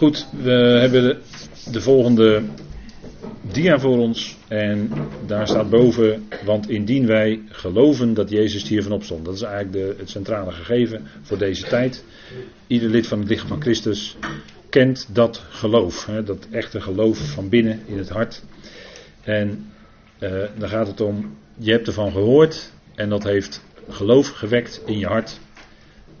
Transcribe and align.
Goed, 0.00 0.26
we 0.42 0.50
hebben 0.80 1.02
de, 1.02 1.16
de 1.72 1.80
volgende 1.80 2.42
dia 3.52 3.78
voor 3.78 3.98
ons. 3.98 4.36
En 4.48 4.90
daar 5.26 5.46
staat 5.48 5.70
boven, 5.70 6.28
want 6.44 6.68
indien 6.68 7.06
wij 7.06 7.42
geloven 7.48 8.14
dat 8.14 8.30
Jezus 8.30 8.68
hiervan 8.68 8.92
opstond. 8.92 9.24
Dat 9.24 9.34
is 9.34 9.42
eigenlijk 9.42 9.72
de, 9.72 9.94
het 9.98 10.10
centrale 10.10 10.50
gegeven 10.50 11.06
voor 11.22 11.38
deze 11.38 11.66
tijd. 11.66 12.04
Ieder 12.66 12.88
lid 12.88 13.06
van 13.06 13.18
het 13.18 13.28
lichaam 13.28 13.48
van 13.48 13.60
Christus 13.60 14.16
kent 14.70 15.08
dat 15.12 15.44
geloof. 15.48 16.06
Hè, 16.06 16.22
dat 16.22 16.46
echte 16.50 16.80
geloof 16.80 17.18
van 17.18 17.48
binnen 17.48 17.80
in 17.86 17.98
het 17.98 18.08
hart. 18.08 18.42
En 19.22 19.66
uh, 20.18 20.42
dan 20.58 20.68
gaat 20.68 20.86
het 20.86 21.00
om, 21.00 21.36
je 21.56 21.70
hebt 21.70 21.86
ervan 21.86 22.12
gehoord 22.12 22.72
en 22.94 23.08
dat 23.08 23.22
heeft 23.22 23.64
geloof 23.88 24.28
gewekt 24.28 24.82
in 24.86 24.98
je 24.98 25.06
hart. 25.06 25.40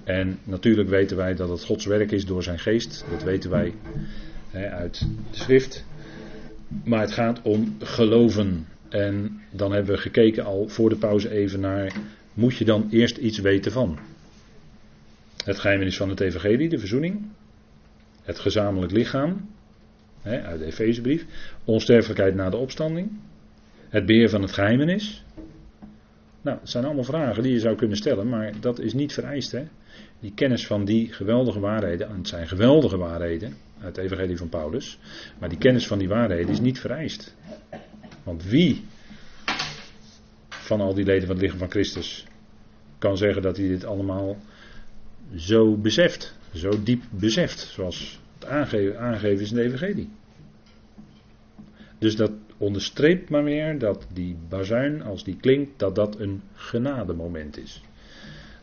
En 0.04 0.38
natuurlijk 0.44 0.88
weten 0.88 1.16
wij 1.16 1.34
dat 1.34 1.48
het 1.48 1.64
Gods 1.64 1.86
werk 1.86 2.12
is 2.12 2.26
door 2.26 2.42
zijn 2.42 2.58
geest. 2.58 3.04
Dat 3.10 3.22
weten 3.22 3.50
wij 3.50 3.74
hè, 4.50 4.70
uit 4.70 4.98
de 5.30 5.36
schrift. 5.36 5.84
Maar 6.84 7.00
het 7.00 7.12
gaat 7.12 7.42
om 7.42 7.76
geloven. 7.78 8.66
En 8.88 9.40
dan 9.50 9.72
hebben 9.72 9.94
we 9.94 10.00
gekeken 10.00 10.44
al 10.44 10.68
voor 10.68 10.88
de 10.88 10.96
pauze 10.96 11.30
even 11.30 11.60
naar, 11.60 11.92
moet 12.34 12.56
je 12.56 12.64
dan 12.64 12.88
eerst 12.90 13.16
iets 13.16 13.38
weten 13.38 13.72
van? 13.72 13.98
Het 15.44 15.58
geheimnis 15.58 15.96
van 15.96 16.08
het 16.08 16.20
evangelie, 16.20 16.68
de 16.68 16.78
verzoening. 16.78 17.22
Het 18.22 18.38
gezamenlijk 18.38 18.92
lichaam, 18.92 19.48
hè, 20.22 20.42
uit 20.42 20.58
de 20.58 20.64
Efezebrief. 20.64 21.26
Onsterfelijkheid 21.64 22.34
na 22.34 22.50
de 22.50 22.56
opstanding. 22.56 23.10
Het 23.88 24.06
beheer 24.06 24.28
van 24.28 24.42
het 24.42 24.52
geheimenis. 24.52 25.24
Nou, 26.42 26.58
het 26.60 26.70
zijn 26.70 26.84
allemaal 26.84 27.04
vragen 27.04 27.42
die 27.42 27.52
je 27.52 27.60
zou 27.60 27.76
kunnen 27.76 27.96
stellen, 27.96 28.28
maar 28.28 28.52
dat 28.60 28.78
is 28.78 28.92
niet 28.92 29.12
vereist. 29.12 29.52
Hè? 29.52 29.64
Die 30.20 30.32
kennis 30.34 30.66
van 30.66 30.84
die 30.84 31.12
geweldige 31.12 31.60
waarheden, 31.60 32.08
en 32.08 32.16
het 32.16 32.28
zijn 32.28 32.48
geweldige 32.48 32.96
waarheden 32.96 33.56
uit 33.80 33.96
het 33.96 34.04
Evangelie 34.04 34.36
van 34.36 34.48
Paulus, 34.48 34.98
maar 35.38 35.48
die 35.48 35.58
kennis 35.58 35.86
van 35.86 35.98
die 35.98 36.08
waarheden 36.08 36.48
is 36.48 36.60
niet 36.60 36.80
vereist. 36.80 37.36
Want 38.22 38.44
wie 38.44 38.84
van 40.48 40.80
al 40.80 40.94
die 40.94 41.04
leden 41.04 41.26
van 41.26 41.34
het 41.34 41.42
lichaam 41.42 41.58
van 41.58 41.70
Christus 41.70 42.26
kan 42.98 43.16
zeggen 43.16 43.42
dat 43.42 43.56
hij 43.56 43.68
dit 43.68 43.84
allemaal 43.84 44.36
zo 45.36 45.76
beseft, 45.76 46.34
zo 46.54 46.82
diep 46.82 47.02
beseft, 47.10 47.58
zoals 47.58 48.20
het 48.38 48.48
aangeven 48.96 49.40
is 49.40 49.50
in 49.50 49.56
de 49.56 49.62
Evangelie. 49.62 50.08
Dus 51.98 52.16
dat 52.16 52.30
onderstreept 52.60 53.30
maar 53.30 53.44
weer 53.44 53.78
dat 53.78 54.06
die 54.12 54.36
bazuin, 54.48 55.02
als 55.02 55.24
die 55.24 55.36
klinkt, 55.36 55.78
dat 55.78 55.94
dat 55.94 56.18
een 56.18 56.42
genademoment 56.54 57.58
is. 57.58 57.82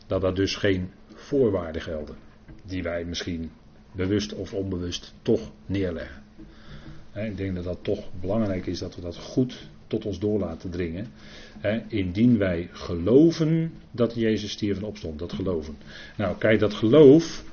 Dat 0.07 0.21
dat 0.21 0.35
dus 0.35 0.55
geen 0.55 0.89
voorwaarden 1.13 1.81
gelden, 1.81 2.15
die 2.65 2.83
wij 2.83 3.05
misschien 3.05 3.51
bewust 3.91 4.33
of 4.33 4.53
onbewust 4.53 5.13
toch 5.21 5.51
neerleggen. 5.65 6.23
Ik 7.13 7.37
denk 7.37 7.55
dat 7.55 7.63
dat 7.63 7.77
toch 7.81 8.09
belangrijk 8.21 8.65
is 8.65 8.79
dat 8.79 8.95
we 8.95 9.01
dat 9.01 9.17
goed 9.17 9.67
tot 9.87 10.05
ons 10.05 10.19
door 10.19 10.39
laten 10.39 10.69
dringen. 10.69 11.07
Indien 11.87 12.37
wij 12.37 12.69
geloven 12.71 13.73
dat 13.91 14.15
Jezus 14.15 14.51
stierf 14.51 14.77
en 14.77 14.83
opstond, 14.83 15.19
dat 15.19 15.33
geloven. 15.33 15.77
Nou, 16.15 16.37
kijk, 16.37 16.59
dat 16.59 16.73
geloof, 16.73 17.43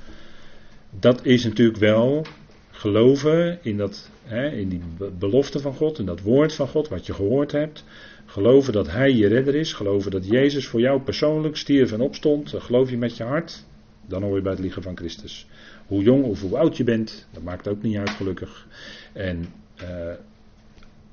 dat 1.00 1.24
is 1.24 1.44
natuurlijk 1.44 1.78
wel 1.78 2.26
geloven 2.74 3.58
in, 3.62 3.76
dat, 3.76 4.10
hè, 4.24 4.48
in 4.48 4.68
die 4.68 4.80
belofte 5.18 5.60
van 5.60 5.74
God, 5.74 5.98
in 5.98 6.06
dat 6.06 6.20
woord 6.20 6.54
van 6.54 6.68
God, 6.68 6.88
wat 6.88 7.06
je 7.06 7.14
gehoord 7.14 7.52
hebt. 7.52 7.84
Geloven 8.26 8.72
dat 8.72 8.90
Hij 8.90 9.12
je 9.12 9.26
redder 9.26 9.54
is. 9.54 9.72
Geloven 9.72 10.10
dat 10.10 10.26
Jezus 10.26 10.66
voor 10.66 10.80
jou 10.80 11.00
persoonlijk 11.00 11.56
stierf 11.56 11.92
en 11.92 12.00
opstond. 12.00 12.54
Geloof 12.56 12.90
je 12.90 12.96
met 12.96 13.16
je 13.16 13.24
hart. 13.24 13.64
Dan 14.06 14.22
hoor 14.22 14.36
je 14.36 14.42
bij 14.42 14.52
het 14.52 14.60
lichaam 14.60 14.82
van 14.82 14.96
Christus. 14.96 15.46
Hoe 15.86 16.02
jong 16.02 16.24
of 16.24 16.40
hoe 16.40 16.58
oud 16.58 16.76
je 16.76 16.84
bent, 16.84 17.26
dat 17.32 17.42
maakt 17.42 17.68
ook 17.68 17.82
niet 17.82 17.96
uit 17.96 18.10
gelukkig. 18.10 18.66
En 19.12 19.46
uh, 19.82 20.12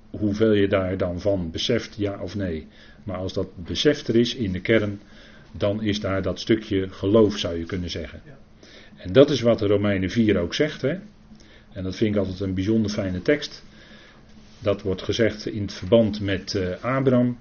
hoeveel 0.10 0.52
je 0.52 0.68
daar 0.68 0.98
dan 0.98 1.20
van 1.20 1.52
beseft, 1.52 1.96
ja 1.98 2.20
of 2.22 2.36
nee. 2.36 2.68
Maar 3.04 3.18
als 3.18 3.34
dat 3.34 3.48
besef 3.56 4.08
er 4.08 4.16
is 4.16 4.36
in 4.36 4.52
de 4.52 4.62
kern, 4.62 5.00
dan 5.52 5.84
is 5.84 6.00
daar 6.00 6.22
dat 6.22 6.40
stukje 6.40 6.90
geloof, 6.90 7.38
zou 7.38 7.58
je 7.58 7.66
kunnen 7.66 7.90
zeggen. 7.90 8.22
En 8.98 9.14
dat 9.14 9.30
is 9.30 9.42
wat 9.42 9.60
de 9.60 9.68
Romeinen 9.68 10.10
4 10.10 10.40
ook 10.40 10.54
zegt. 10.54 10.82
Hè? 10.82 10.98
En 11.74 11.84
dat 11.84 11.96
vind 11.96 12.16
ik 12.16 12.22
altijd 12.22 12.40
een 12.40 12.54
bijzonder 12.54 12.92
fijne 12.92 13.22
tekst. 13.22 13.64
Dat 14.60 14.82
wordt 14.82 15.02
gezegd 15.02 15.46
in 15.46 15.62
het 15.62 15.74
verband 15.74 16.20
met 16.20 16.54
uh, 16.54 16.84
Abraham. 16.84 17.38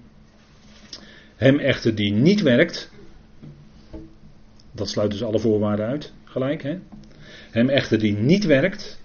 Hem 1.37 1.59
echter 1.59 1.95
die 1.95 2.13
niet 2.13 2.41
werkt. 2.41 2.91
Dat 4.73 4.89
sluit 4.89 5.11
dus 5.11 5.23
alle 5.23 5.39
voorwaarden 5.39 5.87
uit, 5.87 6.13
gelijk. 6.25 6.63
Hè? 6.63 6.79
Hem 7.51 7.69
echter 7.69 7.99
die 7.99 8.17
niet 8.17 8.45
werkt, 8.45 9.01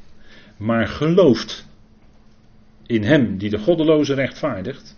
maar 0.57 0.87
gelooft 0.87 1.67
in 2.85 3.03
hem 3.03 3.37
die 3.37 3.49
de 3.49 3.57
goddeloze 3.57 4.13
rechtvaardigt, 4.13 4.97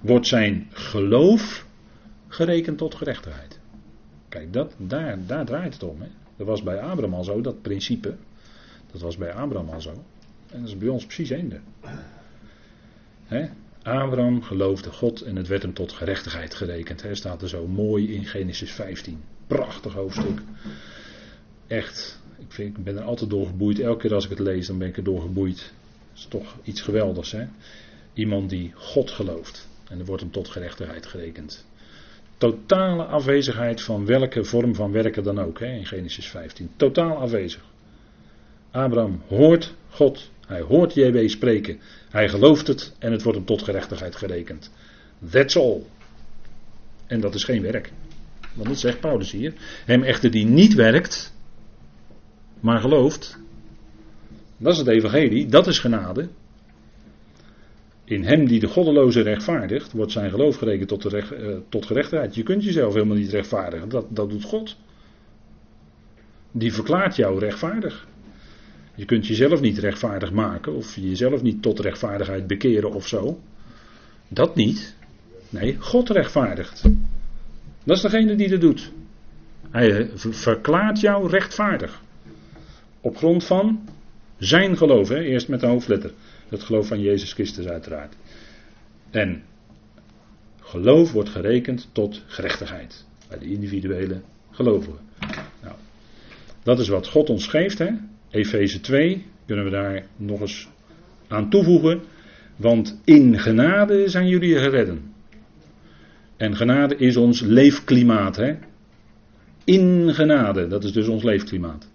wordt 0.00 0.26
zijn 0.26 0.66
geloof 0.70 1.66
gerekend 2.28 2.78
tot 2.78 2.94
gerechtigheid. 2.94 3.60
Kijk, 4.28 4.52
dat, 4.52 4.74
daar, 4.78 5.18
daar 5.26 5.44
draait 5.44 5.72
het 5.72 5.82
om. 5.82 6.00
Hè? 6.00 6.08
Dat 6.36 6.46
was 6.46 6.62
bij 6.62 6.80
Abraham 6.80 7.14
al 7.14 7.24
zo, 7.24 7.40
dat 7.40 7.62
principe. 7.62 8.16
Dat 8.92 9.00
was 9.00 9.16
bij 9.16 9.32
Abraham 9.32 9.68
al 9.68 9.80
zo. 9.80 10.04
En 10.50 10.60
dat 10.60 10.68
is 10.68 10.78
bij 10.78 10.88
ons 10.88 11.04
precies 11.04 11.30
eender. 11.30 11.60
Abraham 13.82 14.42
geloofde 14.42 14.90
God 14.90 15.20
en 15.20 15.36
het 15.36 15.48
werd 15.48 15.62
hem 15.62 15.74
tot 15.74 15.92
gerechtigheid 15.92 16.54
gerekend. 16.54 17.02
He, 17.02 17.14
staat 17.14 17.42
er 17.42 17.48
zo 17.48 17.66
mooi 17.66 18.14
in 18.14 18.24
Genesis 18.24 18.72
15. 18.72 19.22
Prachtig 19.46 19.92
hoofdstuk. 19.92 20.40
Echt, 21.66 22.20
ik, 22.38 22.52
vind, 22.52 22.78
ik 22.78 22.84
ben 22.84 22.96
er 22.96 23.02
altijd 23.02 23.30
door 23.30 23.46
geboeid. 23.46 23.80
Elke 23.80 24.00
keer 24.00 24.14
als 24.14 24.24
ik 24.24 24.30
het 24.30 24.38
lees, 24.38 24.66
dan 24.66 24.78
ben 24.78 24.88
ik 24.88 24.96
er 24.96 25.04
door 25.04 25.20
geboeid. 25.20 25.56
Dat 25.56 26.18
is 26.18 26.26
toch 26.28 26.56
iets 26.62 26.80
geweldigs. 26.80 27.32
Hè? 27.32 27.44
Iemand 28.12 28.50
die 28.50 28.72
God 28.74 29.10
gelooft. 29.10 29.68
En 29.88 29.98
er 29.98 30.04
wordt 30.04 30.22
hem 30.22 30.30
tot 30.30 30.48
gerechtigheid 30.48 31.06
gerekend. 31.06 31.66
Totale 32.38 33.04
afwezigheid 33.04 33.82
van 33.82 34.06
welke 34.06 34.44
vorm 34.44 34.74
van 34.74 34.92
werken 34.92 35.22
dan 35.22 35.40
ook, 35.40 35.60
hè, 35.60 35.66
in 35.66 35.86
Genesis 35.86 36.28
15. 36.28 36.70
Totaal 36.76 37.16
afwezig. 37.16 37.64
Abraham 38.70 39.22
hoort 39.28 39.74
God. 39.90 40.30
Hij 40.46 40.60
hoort 40.60 40.94
JW 40.94 41.28
spreken. 41.28 41.78
Hij 42.10 42.28
gelooft 42.28 42.66
het 42.66 42.94
en 42.98 43.12
het 43.12 43.22
wordt 43.22 43.38
hem 43.38 43.46
tot 43.46 43.62
gerechtigheid 43.62 44.16
gerekend. 44.16 44.70
That's 45.30 45.56
all. 45.56 45.82
En 47.06 47.20
dat 47.20 47.34
is 47.34 47.44
geen 47.44 47.62
werk. 47.62 47.92
Want 48.54 48.68
dat 48.68 48.78
zegt 48.78 49.00
Paulus 49.00 49.30
hier. 49.30 49.52
Hem 49.84 50.02
echter 50.02 50.30
die 50.30 50.46
niet 50.46 50.74
werkt, 50.74 51.34
maar 52.60 52.80
gelooft. 52.80 53.38
Dat 54.56 54.72
is 54.72 54.78
het 54.78 54.88
evangelie, 54.88 55.46
dat 55.46 55.66
is 55.66 55.78
genade. 55.78 56.28
In 58.04 58.24
hem 58.24 58.46
die 58.46 58.60
de 58.60 58.66
goddeloze 58.66 59.20
rechtvaardigt, 59.20 59.92
wordt 59.92 60.12
zijn 60.12 60.30
geloof 60.30 60.56
gerekend 60.56 60.88
tot, 60.88 61.14
uh, 61.14 61.56
tot 61.68 61.86
gerechtigheid. 61.86 62.34
Je 62.34 62.42
kunt 62.42 62.64
jezelf 62.64 62.94
helemaal 62.94 63.16
niet 63.16 63.30
rechtvaardigen, 63.30 63.88
dat, 63.88 64.06
dat 64.10 64.30
doet 64.30 64.44
God. 64.44 64.76
Die 66.52 66.72
verklaart 66.72 67.16
jou 67.16 67.38
rechtvaardig. 67.38 68.06
Je 68.98 69.04
kunt 69.04 69.26
jezelf 69.26 69.60
niet 69.60 69.78
rechtvaardig 69.78 70.32
maken 70.32 70.74
of 70.74 70.96
jezelf 70.96 71.42
niet 71.42 71.62
tot 71.62 71.80
rechtvaardigheid 71.80 72.46
bekeren 72.46 72.92
of 72.92 73.06
zo. 73.06 73.40
Dat 74.28 74.54
niet. 74.54 74.94
Nee, 75.50 75.76
God 75.78 76.10
rechtvaardigt. 76.10 76.82
Dat 77.84 77.96
is 77.96 78.02
degene 78.02 78.34
die 78.34 78.48
dat 78.48 78.60
doet. 78.60 78.92
Hij 79.70 80.10
verklaart 80.16 81.00
jou 81.00 81.28
rechtvaardig. 81.28 82.02
Op 83.00 83.16
grond 83.16 83.44
van 83.44 83.88
zijn 84.38 84.76
geloof, 84.76 85.08
hè? 85.08 85.20
eerst 85.20 85.48
met 85.48 85.60
de 85.60 85.66
hoofdletter. 85.66 86.12
Het 86.48 86.62
geloof 86.62 86.86
van 86.86 87.00
Jezus 87.00 87.32
Christus 87.32 87.66
uiteraard. 87.66 88.14
En 89.10 89.42
geloof 90.60 91.12
wordt 91.12 91.30
gerekend 91.30 91.88
tot 91.92 92.22
gerechtigheid. 92.26 93.04
Bij 93.28 93.38
de 93.38 93.50
individuele 93.50 94.20
gelovigen. 94.50 95.00
Nou, 95.62 95.74
dat 96.62 96.78
is 96.78 96.88
wat 96.88 97.08
God 97.08 97.30
ons 97.30 97.46
geeft. 97.46 97.78
Hè? 97.78 97.90
Efeze 98.30 98.80
2 98.80 99.26
kunnen 99.46 99.64
we 99.64 99.70
daar 99.70 100.06
nog 100.16 100.40
eens 100.40 100.68
aan 101.28 101.50
toevoegen. 101.50 102.00
Want 102.56 103.00
in 103.04 103.38
genade 103.38 104.08
zijn 104.08 104.28
jullie 104.28 104.58
geredden. 104.58 105.14
En 106.36 106.56
genade 106.56 106.96
is 106.96 107.16
ons 107.16 107.40
leefklimaat. 107.40 108.36
Hè? 108.36 108.54
In 109.64 110.14
genade, 110.14 110.66
dat 110.66 110.84
is 110.84 110.92
dus 110.92 111.08
ons 111.08 111.22
leefklimaat. 111.22 111.88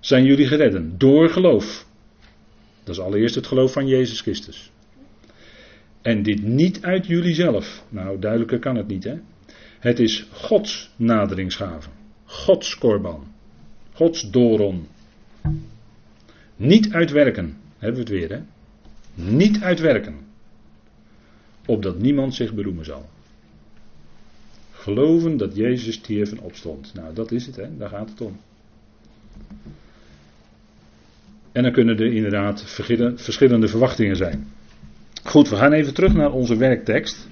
Zijn 0.00 0.24
jullie 0.24 0.46
geredden 0.46 0.98
door 0.98 1.28
geloof. 1.28 1.86
Dat 2.84 2.94
is 2.94 3.00
allereerst 3.00 3.34
het 3.34 3.46
geloof 3.46 3.72
van 3.72 3.86
Jezus 3.86 4.20
Christus. 4.20 4.70
En 6.02 6.22
dit 6.22 6.42
niet 6.42 6.82
uit 6.82 7.06
jullie 7.06 7.34
zelf. 7.34 7.84
Nou, 7.88 8.18
duidelijker 8.18 8.58
kan 8.58 8.76
het 8.76 8.86
niet, 8.86 9.04
hè? 9.04 9.18
Het 9.78 9.98
is 9.98 10.26
Gods 10.32 10.90
naderingsgave. 10.96 11.88
Gods 12.24 12.78
korban. 12.78 13.26
Gods 13.92 14.30
doron. 14.30 14.86
Niet 16.56 16.92
uitwerken. 16.92 17.56
Hebben 17.78 18.04
we 18.04 18.10
het 18.12 18.20
weer, 18.20 18.38
hè? 18.38 18.42
Niet 19.14 19.60
uitwerken. 19.60 20.16
Opdat 21.66 21.98
niemand 21.98 22.34
zich 22.34 22.54
beroemen 22.54 22.84
zal. 22.84 23.08
Geloven 24.72 25.36
dat 25.36 25.56
Jezus 25.56 26.00
en 26.00 26.40
opstond. 26.40 26.94
Nou, 26.94 27.14
dat 27.14 27.32
is 27.32 27.46
het, 27.46 27.56
hè? 27.56 27.76
daar 27.76 27.88
gaat 27.88 28.10
het 28.10 28.20
om. 28.20 28.40
En 31.52 31.62
dan 31.62 31.72
kunnen 31.72 31.98
er 31.98 32.14
inderdaad 32.14 32.64
verschillende 33.16 33.68
verwachtingen 33.68 34.16
zijn. 34.16 34.52
Goed, 35.24 35.48
we 35.48 35.56
gaan 35.56 35.72
even 35.72 35.94
terug 35.94 36.14
naar 36.14 36.32
onze 36.32 36.56
werktekst. 36.56 37.28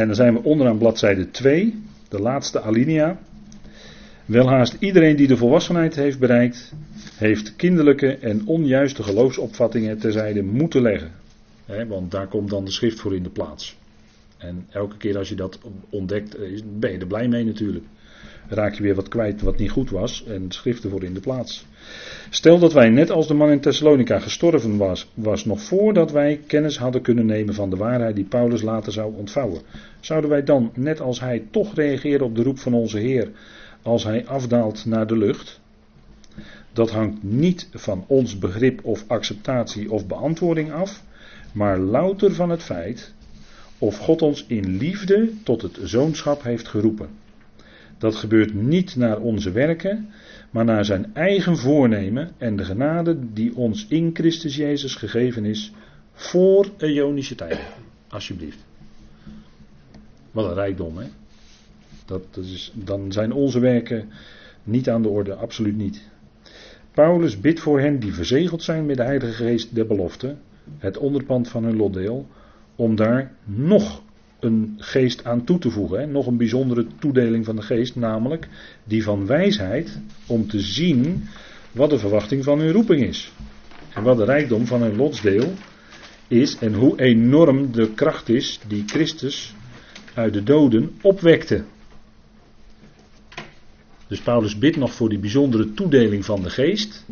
En 0.00 0.06
dan 0.06 0.14
zijn 0.14 0.34
we 0.34 0.42
onderaan 0.42 0.78
bladzijde 0.78 1.30
2, 1.30 1.82
de 2.08 2.20
laatste 2.20 2.60
alinea. 2.60 3.18
Welhaast 4.24 4.76
iedereen 4.78 5.16
die 5.16 5.26
de 5.26 5.36
volwassenheid 5.36 5.94
heeft 5.94 6.18
bereikt, 6.18 6.72
heeft 7.16 7.56
kinderlijke 7.56 8.16
en 8.16 8.46
onjuiste 8.46 9.02
geloofsopvattingen 9.02 9.98
terzijde 9.98 10.42
moeten 10.42 10.82
leggen. 10.82 11.10
want 11.88 12.10
daar 12.10 12.26
komt 12.26 12.50
dan 12.50 12.64
de 12.64 12.70
schrift 12.70 13.00
voor 13.00 13.14
in 13.14 13.22
de 13.22 13.30
plaats. 13.30 13.76
En 14.38 14.66
elke 14.70 14.96
keer 14.96 15.18
als 15.18 15.28
je 15.28 15.34
dat 15.34 15.58
ontdekt, 15.90 16.34
eh, 16.34 16.60
ben 16.78 16.92
je 16.92 16.98
er 16.98 17.06
blij 17.06 17.28
mee 17.28 17.44
natuurlijk. 17.44 17.84
Raak 18.48 18.74
je 18.74 18.82
weer 18.82 18.94
wat 18.94 19.08
kwijt 19.08 19.42
wat 19.42 19.58
niet 19.58 19.70
goed 19.70 19.90
was 19.90 20.24
en 20.24 20.48
de 20.48 20.54
schrift 20.54 20.84
ervoor 20.84 21.04
in 21.04 21.14
de 21.14 21.20
plaats. 21.20 21.66
Stel 22.30 22.58
dat 22.58 22.72
wij 22.72 22.88
net 22.88 23.10
als 23.10 23.28
de 23.28 23.34
man 23.34 23.50
in 23.50 23.60
Thessalonica 23.60 24.18
gestorven 24.18 24.76
was, 24.76 25.10
was 25.14 25.44
nog 25.44 25.62
voordat 25.62 26.10
wij 26.10 26.40
kennis 26.46 26.78
hadden 26.78 27.02
kunnen 27.02 27.26
nemen 27.26 27.54
van 27.54 27.70
de 27.70 27.76
waarheid 27.76 28.14
die 28.14 28.24
Paulus 28.24 28.62
later 28.62 28.92
zou 28.92 29.14
ontvouwen. 29.16 29.60
Zouden 30.00 30.30
wij 30.30 30.44
dan, 30.44 30.70
net 30.74 31.00
als 31.00 31.20
hij, 31.20 31.44
toch 31.50 31.74
reageren 31.74 32.26
op 32.26 32.36
de 32.36 32.42
roep 32.42 32.58
van 32.58 32.74
onze 32.74 32.98
Heer 32.98 33.30
als 33.82 34.04
hij 34.04 34.26
afdaalt 34.26 34.86
naar 34.86 35.06
de 35.06 35.16
lucht? 35.16 35.60
Dat 36.72 36.90
hangt 36.90 37.22
niet 37.22 37.68
van 37.72 38.04
ons 38.06 38.38
begrip 38.38 38.84
of 38.84 39.04
acceptatie 39.06 39.90
of 39.90 40.06
beantwoording 40.06 40.72
af, 40.72 41.02
maar 41.52 41.78
louter 41.78 42.34
van 42.34 42.50
het 42.50 42.62
feit 42.62 43.12
of 43.78 43.98
God 43.98 44.22
ons 44.22 44.44
in 44.46 44.76
liefde 44.76 45.30
tot 45.44 45.62
het 45.62 45.78
zoonschap 45.82 46.42
heeft 46.42 46.68
geroepen. 46.68 47.08
Dat 48.00 48.14
gebeurt 48.14 48.54
niet 48.54 48.96
naar 48.96 49.18
onze 49.18 49.50
werken, 49.50 50.08
maar 50.50 50.64
naar 50.64 50.84
zijn 50.84 51.14
eigen 51.14 51.56
voornemen 51.56 52.30
en 52.38 52.56
de 52.56 52.64
genade 52.64 53.32
die 53.32 53.56
ons 53.56 53.86
in 53.88 54.10
Christus 54.12 54.56
Jezus 54.56 54.94
gegeven 54.94 55.44
is 55.44 55.72
voor 56.12 56.68
Ionische 56.78 57.34
tijden. 57.34 57.64
Alsjeblieft. 58.08 58.58
Wat 60.30 60.44
een 60.44 60.54
rijkdom, 60.54 60.98
hè? 60.98 61.06
Dat, 62.04 62.24
is, 62.36 62.72
dan 62.74 63.12
zijn 63.12 63.32
onze 63.32 63.60
werken 63.60 64.08
niet 64.64 64.88
aan 64.88 65.02
de 65.02 65.08
orde, 65.08 65.34
absoluut 65.34 65.76
niet. 65.76 66.08
Paulus 66.90 67.40
bidt 67.40 67.60
voor 67.60 67.80
hen 67.80 67.98
die 67.98 68.14
verzegeld 68.14 68.62
zijn 68.62 68.86
met 68.86 68.96
de 68.96 69.02
Heilige 69.02 69.32
Geest 69.32 69.74
der 69.74 69.86
belofte, 69.86 70.36
het 70.78 70.98
onderpand 70.98 71.48
van 71.48 71.64
hun 71.64 71.76
lotdeel, 71.76 72.26
om 72.76 72.96
daar 72.96 73.32
nog 73.44 74.02
een 74.40 74.74
geest 74.78 75.24
aan 75.24 75.44
toe 75.44 75.58
te 75.58 75.70
voegen. 75.70 76.00
Hè? 76.00 76.06
Nog 76.06 76.26
een 76.26 76.36
bijzondere 76.36 76.86
toedeling 76.98 77.44
van 77.44 77.56
de 77.56 77.62
geest, 77.62 77.96
namelijk 77.96 78.48
die 78.84 79.02
van 79.02 79.26
wijsheid 79.26 80.00
om 80.26 80.48
te 80.48 80.60
zien 80.60 81.28
wat 81.72 81.90
de 81.90 81.98
verwachting 81.98 82.44
van 82.44 82.58
hun 82.58 82.72
roeping 82.72 83.02
is. 83.02 83.32
En 83.94 84.02
wat 84.02 84.16
de 84.16 84.24
rijkdom 84.24 84.66
van 84.66 84.82
hun 84.82 84.96
lotsdeel 84.96 85.52
is 86.28 86.58
en 86.58 86.74
hoe 86.74 87.00
enorm 87.00 87.72
de 87.72 87.94
kracht 87.94 88.28
is 88.28 88.60
die 88.68 88.82
Christus 88.86 89.54
uit 90.14 90.32
de 90.32 90.42
doden 90.42 90.90
opwekte. 91.00 91.64
Dus 94.06 94.20
Paulus 94.20 94.58
bidt 94.58 94.76
nog 94.76 94.94
voor 94.94 95.08
die 95.08 95.18
bijzondere 95.18 95.74
toedeling 95.74 96.24
van 96.24 96.42
de 96.42 96.50
geest 96.50 97.06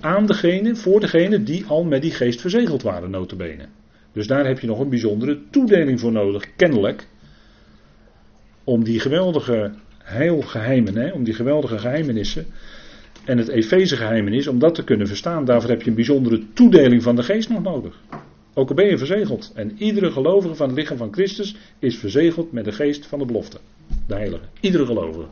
aan 0.00 0.26
degene, 0.26 0.76
voor 0.76 1.00
degene 1.00 1.42
die 1.42 1.64
al 1.66 1.84
met 1.84 2.02
die 2.02 2.10
geest 2.10 2.40
verzegeld 2.40 2.82
waren, 2.82 3.10
notabene. 3.10 3.68
Dus 4.18 4.26
daar 4.26 4.46
heb 4.46 4.60
je 4.60 4.66
nog 4.66 4.80
een 4.80 4.88
bijzondere 4.88 5.38
toedeling 5.50 6.00
voor 6.00 6.12
nodig, 6.12 6.56
kennelijk. 6.56 7.06
Om 8.64 8.84
die 8.84 9.00
geweldige 9.00 9.72
heilgeheimen, 9.98 10.96
hè, 10.96 11.10
om 11.10 11.24
die 11.24 11.34
geweldige 11.34 11.78
geheimenissen 11.78 12.46
en 13.24 13.38
het 13.38 13.48
Efeze 13.48 13.96
geheimenis, 13.96 14.46
om 14.46 14.58
dat 14.58 14.74
te 14.74 14.84
kunnen 14.84 15.06
verstaan, 15.06 15.44
daarvoor 15.44 15.70
heb 15.70 15.82
je 15.82 15.88
een 15.88 15.94
bijzondere 15.94 16.42
toedeling 16.52 17.02
van 17.02 17.16
de 17.16 17.22
geest 17.22 17.48
nog 17.48 17.62
nodig. 17.62 18.00
Ook 18.54 18.68
al 18.68 18.74
ben 18.74 18.86
je 18.86 18.98
verzegeld. 18.98 19.52
En 19.54 19.74
iedere 19.76 20.10
gelovige 20.10 20.54
van 20.54 20.68
het 20.68 20.78
lichaam 20.78 20.96
van 20.96 21.12
Christus 21.12 21.56
is 21.78 21.98
verzegeld 21.98 22.52
met 22.52 22.64
de 22.64 22.72
geest 22.72 23.06
van 23.06 23.18
de 23.18 23.24
belofte. 23.24 23.58
De 24.06 24.14
heilige. 24.14 24.44
Iedere 24.60 24.86
gelovige. 24.86 25.26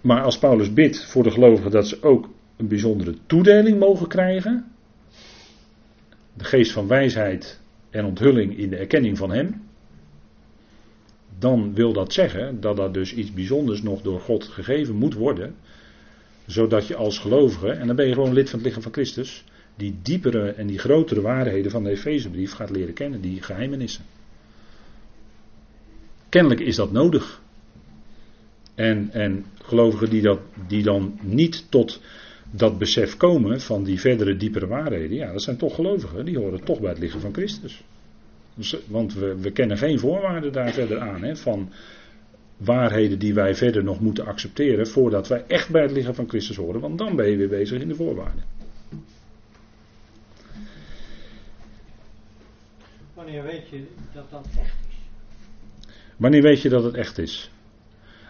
Maar 0.00 0.22
als 0.22 0.38
Paulus 0.38 0.72
bidt 0.72 1.04
voor 1.04 1.22
de 1.22 1.30
gelovigen 1.30 1.70
dat 1.70 1.88
ze 1.88 2.02
ook 2.02 2.28
een 2.56 2.68
bijzondere 2.68 3.14
toedeling 3.26 3.78
mogen 3.78 4.08
krijgen, 4.08 4.72
de 6.34 6.44
geest 6.44 6.72
van 6.72 6.86
wijsheid 6.86 7.60
en 7.90 8.04
onthulling 8.04 8.58
in 8.58 8.70
de 8.70 8.76
erkenning 8.76 9.18
van 9.18 9.30
Hem, 9.30 9.62
dan 11.38 11.74
wil 11.74 11.92
dat 11.92 12.12
zeggen 12.12 12.60
dat 12.60 12.76
dat 12.76 12.94
dus 12.94 13.14
iets 13.14 13.32
bijzonders 13.32 13.82
nog 13.82 14.02
door 14.02 14.20
God 14.20 14.44
gegeven 14.44 14.94
moet 14.94 15.14
worden, 15.14 15.54
zodat 16.46 16.86
je 16.86 16.96
als 16.96 17.18
gelovige, 17.18 17.70
en 17.70 17.86
dan 17.86 17.96
ben 17.96 18.06
je 18.06 18.14
gewoon 18.14 18.32
lid 18.32 18.50
van 18.50 18.58
het 18.58 18.66
lichaam 18.66 18.82
van 18.82 18.92
Christus, 18.92 19.44
die 19.76 19.98
diepere 20.02 20.50
en 20.50 20.66
die 20.66 20.78
grotere 20.78 21.20
waarheden 21.20 21.70
van 21.70 21.84
de 21.84 21.90
Efezebrief 21.90 22.52
gaat 22.52 22.70
leren 22.70 22.94
kennen, 22.94 23.20
die 23.20 23.42
geheimenissen. 23.42 24.04
Kennelijk 26.28 26.60
is 26.60 26.76
dat 26.76 26.92
nodig. 26.92 27.42
En, 28.74 29.10
en 29.12 29.44
gelovigen 29.62 30.10
die, 30.10 30.22
dat, 30.22 30.40
die 30.68 30.82
dan 30.82 31.18
niet 31.22 31.64
tot 31.68 32.00
dat 32.56 32.78
besef 32.78 33.16
komen 33.16 33.60
van 33.60 33.84
die 33.84 34.00
verdere 34.00 34.36
diepere 34.36 34.66
waarheden, 34.66 35.16
ja, 35.16 35.32
dat 35.32 35.42
zijn 35.42 35.56
toch 35.56 35.74
gelovigen, 35.74 36.24
die 36.24 36.38
horen 36.38 36.64
toch 36.64 36.80
bij 36.80 36.90
het 36.90 36.98
lichaam 36.98 37.20
van 37.20 37.32
Christus. 37.32 37.84
Dus, 38.54 38.76
want 38.86 39.14
we, 39.14 39.36
we 39.40 39.50
kennen 39.50 39.78
geen 39.78 39.98
voorwaarden 39.98 40.52
daar 40.52 40.72
verder 40.72 41.00
aan, 41.00 41.22
hè, 41.22 41.36
van 41.36 41.72
waarheden 42.56 43.18
die 43.18 43.34
wij 43.34 43.54
verder 43.54 43.84
nog 43.84 44.00
moeten 44.00 44.26
accepteren 44.26 44.86
voordat 44.86 45.28
wij 45.28 45.44
echt 45.46 45.70
bij 45.70 45.82
het 45.82 45.90
lichaam 45.90 46.14
van 46.14 46.28
Christus 46.28 46.56
horen, 46.56 46.80
want 46.80 46.98
dan 46.98 47.16
ben 47.16 47.30
je 47.30 47.36
weer 47.36 47.48
bezig 47.48 47.80
in 47.80 47.88
de 47.88 47.94
voorwaarden. 47.94 48.44
Wanneer 53.14 53.42
weet 53.42 53.68
je 53.68 53.84
dat 54.12 54.30
dat 54.30 54.46
echt 54.58 54.76
is? 54.88 54.96
Wanneer 56.16 56.42
weet 56.42 56.62
je 56.62 56.68
dat 56.68 56.84
het 56.84 56.94
echt 56.94 57.18
is? 57.18 57.50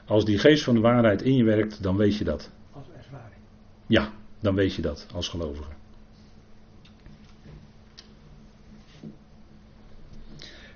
Als 0.04 0.24
die 0.24 0.38
geest 0.38 0.64
van 0.64 0.74
de 0.74 0.80
waarheid 0.80 1.22
in 1.22 1.36
je 1.36 1.44
werkt, 1.44 1.82
dan 1.82 1.96
weet 1.96 2.16
je 2.16 2.24
dat. 2.24 2.50
Ja, 3.86 4.12
dan 4.40 4.54
weet 4.54 4.74
je 4.74 4.82
dat 4.82 5.06
als 5.14 5.28
gelovige. 5.28 5.70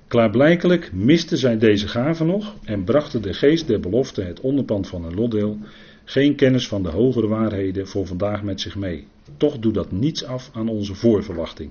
Klaarblijkelijk 0.09 0.93
misten 0.93 1.38
zij 1.38 1.59
deze 1.59 1.88
gaven 1.88 2.27
nog 2.27 2.55
en 2.65 2.85
brachten 2.85 3.23
de 3.23 3.33
geest 3.33 3.67
der 3.67 3.81
belofte, 3.81 4.23
het 4.23 4.41
onderpand 4.41 4.88
van 4.88 5.05
hun 5.05 5.15
lotdeel, 5.15 5.59
geen 6.05 6.35
kennis 6.35 6.69
van 6.69 6.83
de 6.83 6.88
hogere 6.88 7.27
waarheden 7.27 7.88
voor 7.88 8.07
vandaag 8.07 8.43
met 8.43 8.61
zich 8.61 8.77
mee. 8.77 9.07
Toch 9.37 9.59
doet 9.59 9.75
dat 9.75 9.93
niets 9.93 10.25
af 10.25 10.50
aan 10.53 10.69
onze 10.69 10.95
voorverwachting. 10.95 11.71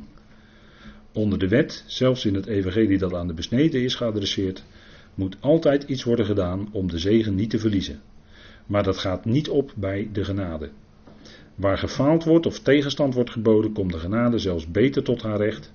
Onder 1.12 1.40
de 1.40 1.48
wet, 1.48 1.84
zelfs 1.88 2.26
in 2.26 2.34
het 2.34 2.46
evangelie 2.46 2.98
dat 2.98 3.14
aan 3.14 3.28
de 3.28 3.34
besneden 3.34 3.84
is 3.84 3.96
geadresseerd, 3.96 4.64
moet 5.16 5.38
altijd 5.40 5.84
iets 5.84 6.04
worden 6.04 6.26
gedaan 6.26 6.70
om 6.72 6.90
de 6.90 7.00
zegen 7.00 7.36
niet 7.36 7.50
te 7.50 7.60
verliezen. 7.60 8.02
Maar 8.66 8.84
dat 8.84 8.98
gaat 8.98 9.26
niet 9.26 9.50
op 9.50 9.74
bij 9.76 10.10
de 10.14 10.24
genade. 10.24 10.70
Waar 11.58 11.78
gefaald 11.78 12.24
wordt 12.24 12.46
of 12.46 12.60
tegenstand 12.60 13.14
wordt 13.14 13.30
geboden, 13.30 13.72
komt 13.72 13.92
de 13.92 14.00
genade 14.00 14.40
zelfs 14.40 14.72
beter 14.72 15.04
tot 15.04 15.22
haar 15.22 15.38
recht, 15.38 15.74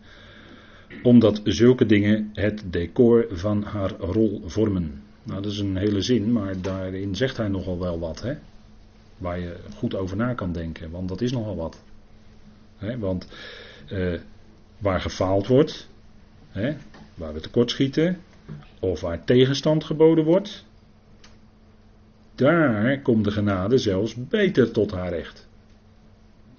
omdat 1.03 1.41
zulke 1.45 1.87
dingen 1.87 2.31
het 2.33 2.63
decor 2.67 3.27
van 3.31 3.63
haar 3.63 3.91
rol 3.91 4.43
vormen. 4.45 5.03
Nou, 5.23 5.43
dat 5.43 5.53
is 5.53 5.59
een 5.59 5.77
hele 5.77 6.01
zin, 6.01 6.33
maar 6.33 6.61
daarin 6.61 7.15
zegt 7.17 7.37
hij 7.37 7.49
nogal 7.49 7.79
wel 7.79 7.99
wat, 7.99 8.23
hè? 8.23 8.35
Waar 9.19 9.39
je 9.41 9.57
goed 9.77 9.95
over 9.95 10.17
na 10.17 10.35
kan 10.35 10.53
denken, 10.53 10.91
want 10.91 11.09
dat 11.09 11.21
is 11.21 11.33
nogal 11.33 11.57
wat. 11.57 11.83
Hè? 12.77 12.99
Want 12.99 13.27
eh, 13.89 14.15
waar 14.79 15.01
gefaald 15.01 15.47
wordt, 15.47 15.89
hè? 16.49 16.75
waar 17.15 17.33
we 17.33 17.41
tekortschieten, 17.41 18.19
of 18.81 19.01
waar 19.01 19.25
tegenstand 19.25 19.85
geboden 19.85 20.25
wordt, 20.25 20.65
daar 22.35 23.01
komt 23.01 23.25
de 23.25 23.31
genade 23.31 23.79
zelfs 23.79 24.15
beter 24.29 24.71
tot 24.71 24.91
haar 24.91 25.11
recht. 25.11 25.51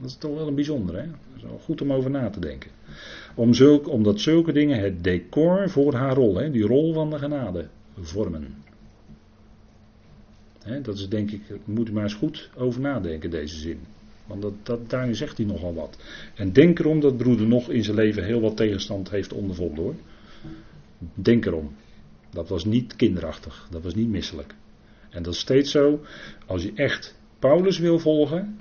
Dat 0.04 0.12
is 0.12 0.18
toch 0.18 0.36
wel 0.36 0.48
een 0.48 0.56
bijzonder, 0.56 0.96
hè? 0.96 1.06
Dat 1.06 1.36
is 1.36 1.44
wel 1.44 1.60
goed 1.64 1.82
om 1.82 1.94
over 1.94 2.10
na 2.10 2.30
te 2.30 2.40
denken. 2.40 2.72
Om 3.36 3.54
zulk, 3.54 3.88
omdat 3.88 4.20
zulke 4.20 4.52
dingen 4.52 4.80
het 4.80 5.04
decor 5.04 5.70
voor 5.70 5.94
haar 5.94 6.16
rol, 6.16 6.36
hè, 6.36 6.52
die 6.52 6.66
rol 6.66 6.94
van 6.94 7.10
de 7.10 7.18
genade, 7.18 7.68
vormen. 8.00 8.56
Hè, 10.64 10.82
dat 10.82 10.98
is 10.98 11.10
denk 11.10 11.32
ik, 11.32 11.42
moet 11.66 11.90
u 11.90 11.94
maar 11.94 12.04
eens 12.04 12.14
goed 12.14 12.50
over 12.56 12.82
nadenken, 12.82 13.30
deze 13.30 13.58
zin. 13.58 13.80
Want 14.26 14.42
dat, 14.42 14.54
dat, 14.64 14.90
daarin 14.90 15.16
zegt 15.16 15.38
hij 15.38 15.46
nogal 15.46 15.74
wat. 15.74 15.98
En 16.36 16.54
denk 16.54 16.80
erom 16.80 17.00
dat 17.00 17.18
broeder 17.18 17.48
nog 17.48 17.70
in 17.70 17.84
zijn 17.84 17.96
leven 17.96 18.24
heel 18.24 18.42
wat 18.42 18.58
tegenstand 18.58 19.10
heeft 19.10 19.34
ondervonden 19.34 19.84
hoor. 19.84 19.96
Denk 21.14 21.46
erom. 21.46 21.76
Dat 22.30 22.50
was 22.50 22.66
niet 22.66 22.96
kinderachtig, 22.96 23.68
dat 23.72 23.84
was 23.84 23.96
niet 23.96 24.10
misselijk. 24.10 24.56
En 25.10 25.24
dat 25.24 25.34
is 25.34 25.40
steeds 25.40 25.72
zo, 25.72 26.02
als 26.46 26.64
je 26.64 26.72
echt 26.76 27.16
Paulus 27.40 27.80
wil 27.80 28.00
volgen, 28.00 28.58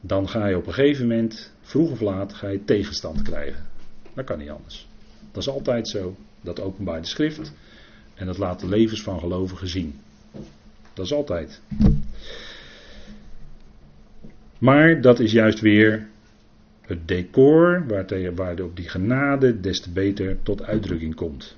dan 0.00 0.28
ga 0.28 0.46
je 0.46 0.56
op 0.56 0.66
een 0.66 0.74
gegeven 0.74 1.06
moment, 1.06 1.52
vroeg 1.60 1.90
of 1.90 2.00
laat, 2.00 2.34
ga 2.34 2.48
je 2.48 2.64
tegenstand 2.64 3.22
krijgen. 3.22 3.66
Dat 4.14 4.24
kan 4.24 4.38
niet 4.38 4.50
anders. 4.50 4.88
Dat 5.32 5.42
is 5.42 5.48
altijd 5.48 5.88
zo. 5.88 6.16
Dat 6.40 6.60
openbaart 6.60 7.02
de 7.02 7.08
schrift. 7.08 7.52
En 8.14 8.26
dat 8.26 8.38
laat 8.38 8.60
de 8.60 8.68
levens 8.68 9.02
van 9.02 9.18
gelovigen 9.18 9.68
zien. 9.68 10.00
Dat 10.94 11.04
is 11.06 11.12
altijd. 11.12 11.60
Maar 14.58 15.00
dat 15.00 15.20
is 15.20 15.32
juist 15.32 15.60
weer 15.60 16.08
het 16.80 17.08
decor 17.08 17.84
waar, 17.86 18.34
waar 18.34 18.60
op 18.60 18.76
die 18.76 18.88
genade 18.88 19.60
des 19.60 19.80
te 19.80 19.90
beter 19.90 20.42
tot 20.42 20.62
uitdrukking 20.62 21.14
komt. 21.14 21.56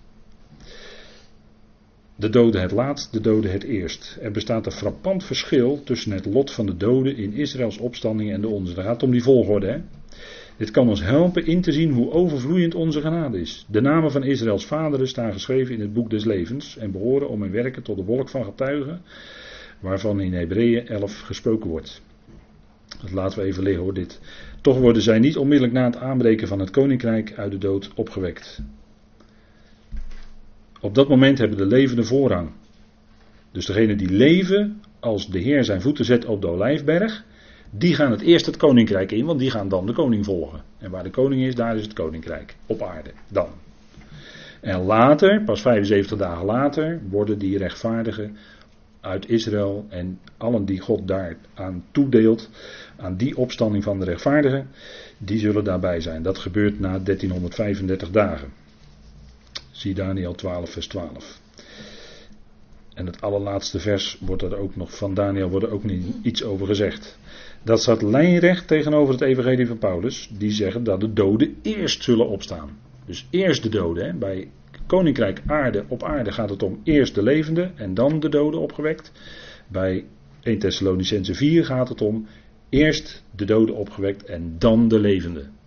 De 2.20 2.30
doden 2.30 2.60
het 2.60 2.70
laatst, 2.70 3.12
de 3.12 3.20
doden 3.20 3.50
het 3.50 3.62
eerst. 3.62 4.18
Er 4.20 4.30
bestaat 4.30 4.66
een 4.66 4.72
frappant 4.72 5.24
verschil 5.24 5.82
tussen 5.84 6.12
het 6.12 6.26
lot 6.26 6.50
van 6.50 6.66
de 6.66 6.76
doden 6.76 7.16
in 7.16 7.32
Israëls 7.32 7.78
opstanding 7.78 8.32
en 8.32 8.40
de 8.40 8.48
onze. 8.48 8.74
Het 8.74 8.84
gaat 8.84 9.02
om 9.02 9.10
die 9.10 9.22
volgorde. 9.22 9.66
Hè? 9.66 9.78
Dit 10.56 10.70
kan 10.70 10.88
ons 10.88 11.02
helpen 11.02 11.46
in 11.46 11.60
te 11.60 11.72
zien 11.72 11.92
hoe 11.92 12.10
overvloeiend 12.10 12.74
onze 12.74 13.00
genade 13.00 13.40
is. 13.40 13.66
De 13.68 13.80
namen 13.80 14.10
van 14.10 14.24
Israëls 14.24 14.66
vaderen 14.66 15.08
staan 15.08 15.32
geschreven 15.32 15.74
in 15.74 15.80
het 15.80 15.92
boek 15.92 16.10
des 16.10 16.24
levens 16.24 16.76
en 16.76 16.90
behoren 16.90 17.28
om 17.28 17.42
hun 17.42 17.50
werken 17.50 17.82
tot 17.82 17.96
de 17.96 18.04
wolk 18.04 18.28
van 18.28 18.44
getuigen, 18.44 19.02
waarvan 19.78 20.20
in 20.20 20.32
Hebreeën 20.32 20.86
11 20.86 21.20
gesproken 21.20 21.70
wordt. 21.70 22.02
Dat 23.00 23.12
laten 23.12 23.38
we 23.38 23.44
even 23.44 23.62
liggen 23.62 23.82
hoor, 23.82 23.94
dit. 23.94 24.20
Toch 24.60 24.78
worden 24.78 25.02
zij 25.02 25.18
niet 25.18 25.36
onmiddellijk 25.36 25.72
na 25.72 25.84
het 25.84 25.96
aanbreken 25.96 26.48
van 26.48 26.58
het 26.58 26.70
koninkrijk 26.70 27.32
uit 27.36 27.50
de 27.50 27.58
dood 27.58 27.90
opgewekt. 27.94 28.62
Op 30.80 30.94
dat 30.94 31.08
moment 31.08 31.38
hebben 31.38 31.58
de 31.58 31.66
levenden 31.66 32.06
voorrang. 32.06 32.50
Dus 33.52 33.66
degenen 33.66 33.96
die 33.96 34.10
leven 34.10 34.82
als 35.00 35.30
de 35.30 35.38
Heer 35.38 35.64
zijn 35.64 35.80
voeten 35.80 36.04
zet 36.04 36.24
op 36.24 36.40
de 36.40 36.48
olijfberg, 36.48 37.24
die 37.70 37.94
gaan 37.94 38.10
het 38.10 38.20
eerst 38.20 38.46
het 38.46 38.56
koninkrijk 38.56 39.12
in, 39.12 39.24
want 39.24 39.38
die 39.38 39.50
gaan 39.50 39.68
dan 39.68 39.86
de 39.86 39.92
koning 39.92 40.24
volgen. 40.24 40.62
En 40.78 40.90
waar 40.90 41.02
de 41.02 41.10
koning 41.10 41.42
is, 41.42 41.54
daar 41.54 41.76
is 41.76 41.82
het 41.82 41.92
koninkrijk. 41.92 42.56
Op 42.66 42.82
aarde. 42.82 43.10
Dan. 43.28 43.48
En 44.60 44.80
later, 44.80 45.42
pas 45.44 45.60
75 45.60 46.18
dagen 46.18 46.44
later, 46.44 47.00
worden 47.10 47.38
die 47.38 47.58
rechtvaardigen 47.58 48.36
uit 49.00 49.28
Israël 49.28 49.86
en 49.88 50.18
allen 50.36 50.64
die 50.64 50.80
God 50.80 51.08
daar 51.08 51.36
aan 51.54 51.84
toedeelt, 51.90 52.50
aan 52.96 53.16
die 53.16 53.36
opstanding 53.36 53.84
van 53.84 53.98
de 53.98 54.04
rechtvaardigen, 54.04 54.68
die 55.18 55.38
zullen 55.38 55.64
daarbij 55.64 56.00
zijn. 56.00 56.22
Dat 56.22 56.38
gebeurt 56.38 56.80
na 56.80 56.98
1335 56.98 58.10
dagen. 58.10 58.52
Zie 59.80 59.94
Daniel 59.94 60.34
12, 60.34 60.70
vers 60.70 60.86
12. 60.86 61.40
En 62.94 63.06
het 63.06 63.20
allerlaatste 63.20 63.78
vers 63.78 64.18
wordt 64.20 64.42
er 64.42 64.56
ook 64.56 64.76
nog 64.76 64.96
van 64.96 65.14
Daniel 65.14 65.48
wordt 65.48 65.66
er 65.66 65.72
ook 65.72 65.84
niet 65.84 66.14
iets 66.22 66.44
over 66.44 66.66
gezegd. 66.66 67.18
Dat 67.62 67.80
staat 67.80 68.02
lijnrecht 68.02 68.66
tegenover 68.66 69.12
het 69.14 69.22
evangelie 69.22 69.66
van 69.66 69.78
Paulus. 69.78 70.30
Die 70.32 70.50
zeggen 70.50 70.84
dat 70.84 71.00
de 71.00 71.12
doden 71.12 71.56
eerst 71.62 72.02
zullen 72.02 72.28
opstaan. 72.28 72.78
Dus 73.06 73.26
eerst 73.30 73.62
de 73.62 73.68
doden. 73.68 74.04
Hè. 74.04 74.12
Bij 74.12 74.50
koninkrijk 74.86 75.42
aarde 75.46 75.84
op 75.88 76.02
aarde 76.02 76.32
gaat 76.32 76.50
het 76.50 76.62
om 76.62 76.80
eerst 76.84 77.14
de 77.14 77.22
levenden 77.22 77.78
en 77.78 77.94
dan 77.94 78.20
de 78.20 78.28
doden 78.28 78.60
opgewekt. 78.60 79.12
Bij 79.68 80.04
1 80.42 80.58
Thessalonicense 80.58 81.34
4 81.34 81.64
gaat 81.64 81.88
het 81.88 82.02
om 82.02 82.26
eerst 82.68 83.24
de 83.36 83.44
doden 83.44 83.74
opgewekt 83.74 84.24
en 84.24 84.54
dan 84.58 84.88
de 84.88 84.98
levenden. 84.98 85.58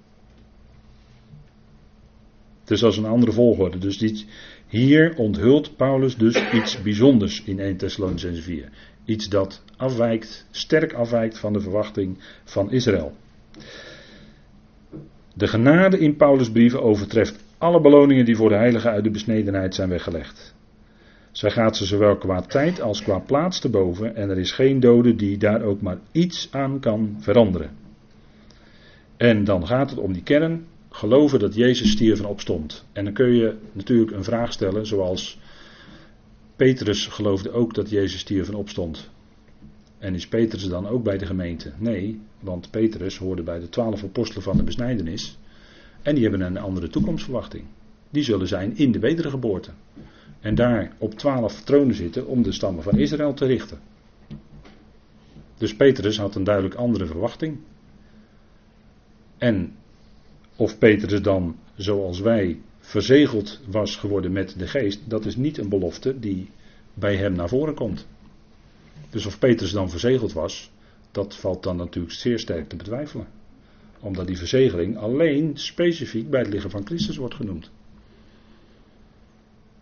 Dus 2.63 2.79
dat 2.79 2.91
is 2.91 2.98
een 2.98 3.05
andere 3.05 3.32
volgorde. 3.32 3.77
Dus 3.77 3.98
dit, 3.98 4.25
hier 4.67 5.13
onthult 5.17 5.75
Paulus 5.75 6.17
dus 6.17 6.51
iets 6.51 6.82
bijzonders 6.82 7.43
in 7.43 7.60
1 7.60 7.77
Thessalonicense 7.77 8.41
4. 8.41 8.70
Iets 9.05 9.29
dat 9.29 9.63
afwijkt, 9.77 10.46
sterk 10.51 10.93
afwijkt 10.93 11.39
van 11.39 11.53
de 11.53 11.60
verwachting 11.60 12.17
van 12.43 12.72
Israël. 12.72 13.15
De 15.34 15.48
genade 15.48 16.00
in 16.00 16.15
Paulus' 16.15 16.51
brieven 16.51 16.82
overtreft 16.82 17.43
alle 17.58 17.82
beloningen 17.82 18.25
die 18.25 18.36
voor 18.36 18.50
de 18.50 18.55
heiligen 18.55 18.91
uit 18.91 19.03
de 19.03 19.10
besnedenheid 19.10 19.75
zijn 19.75 19.89
weggelegd. 19.89 20.55
Zij 21.32 21.51
gaat 21.51 21.77
ze 21.77 21.86
zowel 21.86 22.17
qua 22.17 22.41
tijd 22.41 22.82
als 22.82 23.03
qua 23.03 23.20
plaats 23.20 23.60
te 23.60 23.70
boven 23.70 24.15
en 24.15 24.29
er 24.29 24.38
is 24.38 24.51
geen 24.51 24.79
dode 24.79 25.15
die 25.15 25.38
daar 25.38 25.62
ook 25.62 25.82
maar 25.82 25.98
iets 26.12 26.48
aan 26.51 26.79
kan 26.79 27.15
veranderen. 27.20 27.70
En 29.17 29.43
dan 29.43 29.67
gaat 29.67 29.89
het 29.89 30.00
om 30.00 30.13
die 30.13 30.24
kern, 30.24 30.65
geloven 30.95 31.39
dat 31.39 31.55
Jezus 31.55 31.91
stierf 31.91 32.19
en 32.19 32.25
opstond. 32.25 32.85
En 32.91 33.03
dan 33.03 33.13
kun 33.13 33.35
je 33.35 33.55
natuurlijk 33.71 34.12
een 34.12 34.23
vraag 34.23 34.51
stellen 34.51 34.85
zoals 34.85 35.39
Petrus 36.55 37.07
geloofde 37.07 37.51
ook 37.51 37.73
dat 37.73 37.89
Jezus 37.89 38.19
stierf 38.19 38.47
en 38.47 38.55
opstond. 38.55 39.09
En 39.97 40.15
is 40.15 40.27
Petrus 40.27 40.67
dan 40.67 40.88
ook 40.88 41.03
bij 41.03 41.17
de 41.17 41.25
gemeente? 41.25 41.71
Nee, 41.77 42.21
want 42.39 42.69
Petrus 42.71 43.17
hoorde 43.17 43.43
bij 43.43 43.59
de 43.59 43.69
twaalf 43.69 44.03
apostelen 44.03 44.43
van 44.43 44.57
de 44.57 44.63
besnijdenis. 44.63 45.38
En 46.01 46.15
die 46.15 46.23
hebben 46.23 46.41
een 46.41 46.57
andere 46.57 46.88
toekomstverwachting. 46.88 47.63
Die 48.09 48.23
zullen 48.23 48.47
zijn 48.47 48.77
in 48.77 48.91
de 48.91 49.00
wedergeboorte. 49.00 49.71
En 50.39 50.55
daar 50.55 50.95
op 50.97 51.13
twaalf 51.13 51.62
tronen 51.62 51.95
zitten 51.95 52.27
om 52.27 52.43
de 52.43 52.51
stammen 52.51 52.83
van 52.83 52.97
Israël 52.97 53.33
te 53.33 53.45
richten. 53.45 53.79
Dus 55.57 55.75
Petrus 55.75 56.17
had 56.17 56.35
een 56.35 56.43
duidelijk 56.43 56.75
andere 56.75 57.05
verwachting. 57.05 57.57
En 59.38 59.75
of 60.55 60.77
Petrus 60.77 61.22
dan, 61.22 61.55
zoals 61.75 62.19
wij, 62.19 62.60
verzegeld 62.79 63.60
was 63.67 63.95
geworden 63.95 64.31
met 64.31 64.55
de 64.57 64.67
geest, 64.67 65.10
dat 65.10 65.25
is 65.25 65.36
niet 65.36 65.57
een 65.57 65.69
belofte 65.69 66.19
die 66.19 66.50
bij 66.93 67.15
hem 67.15 67.33
naar 67.33 67.50
voren 67.50 67.74
komt. 67.74 68.07
Dus 69.10 69.25
of 69.25 69.39
Petrus 69.39 69.72
dan 69.72 69.89
verzegeld 69.89 70.33
was, 70.33 70.72
dat 71.12 71.36
valt 71.36 71.63
dan 71.63 71.75
natuurlijk 71.75 72.13
zeer 72.13 72.39
sterk 72.39 72.69
te 72.69 72.75
betwijfelen. 72.75 73.27
Omdat 74.00 74.27
die 74.27 74.38
verzegeling 74.38 74.98
alleen 74.98 75.51
specifiek 75.53 76.29
bij 76.29 76.39
het 76.39 76.50
liggen 76.50 76.69
van 76.69 76.86
Christus 76.86 77.17
wordt 77.17 77.36
genoemd. 77.36 77.72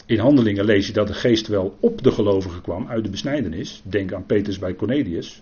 In 0.06 0.20
handelingen 0.20 0.66
lees 0.66 0.88
je 0.88 0.94
dat 0.94 1.08
de 1.08 1.14
geest 1.14 1.48
wel 1.48 1.78
op 1.80 2.02
de 2.02 2.12
gelovigen 2.12 2.62
kwam 2.62 2.88
uit 2.88 3.04
de 3.04 3.10
besnijdenis. 3.10 3.82
Denk 3.84 4.14
aan 4.14 4.26
Petrus 4.26 4.60
bij 4.60 4.76
Cornelius. 4.76 5.42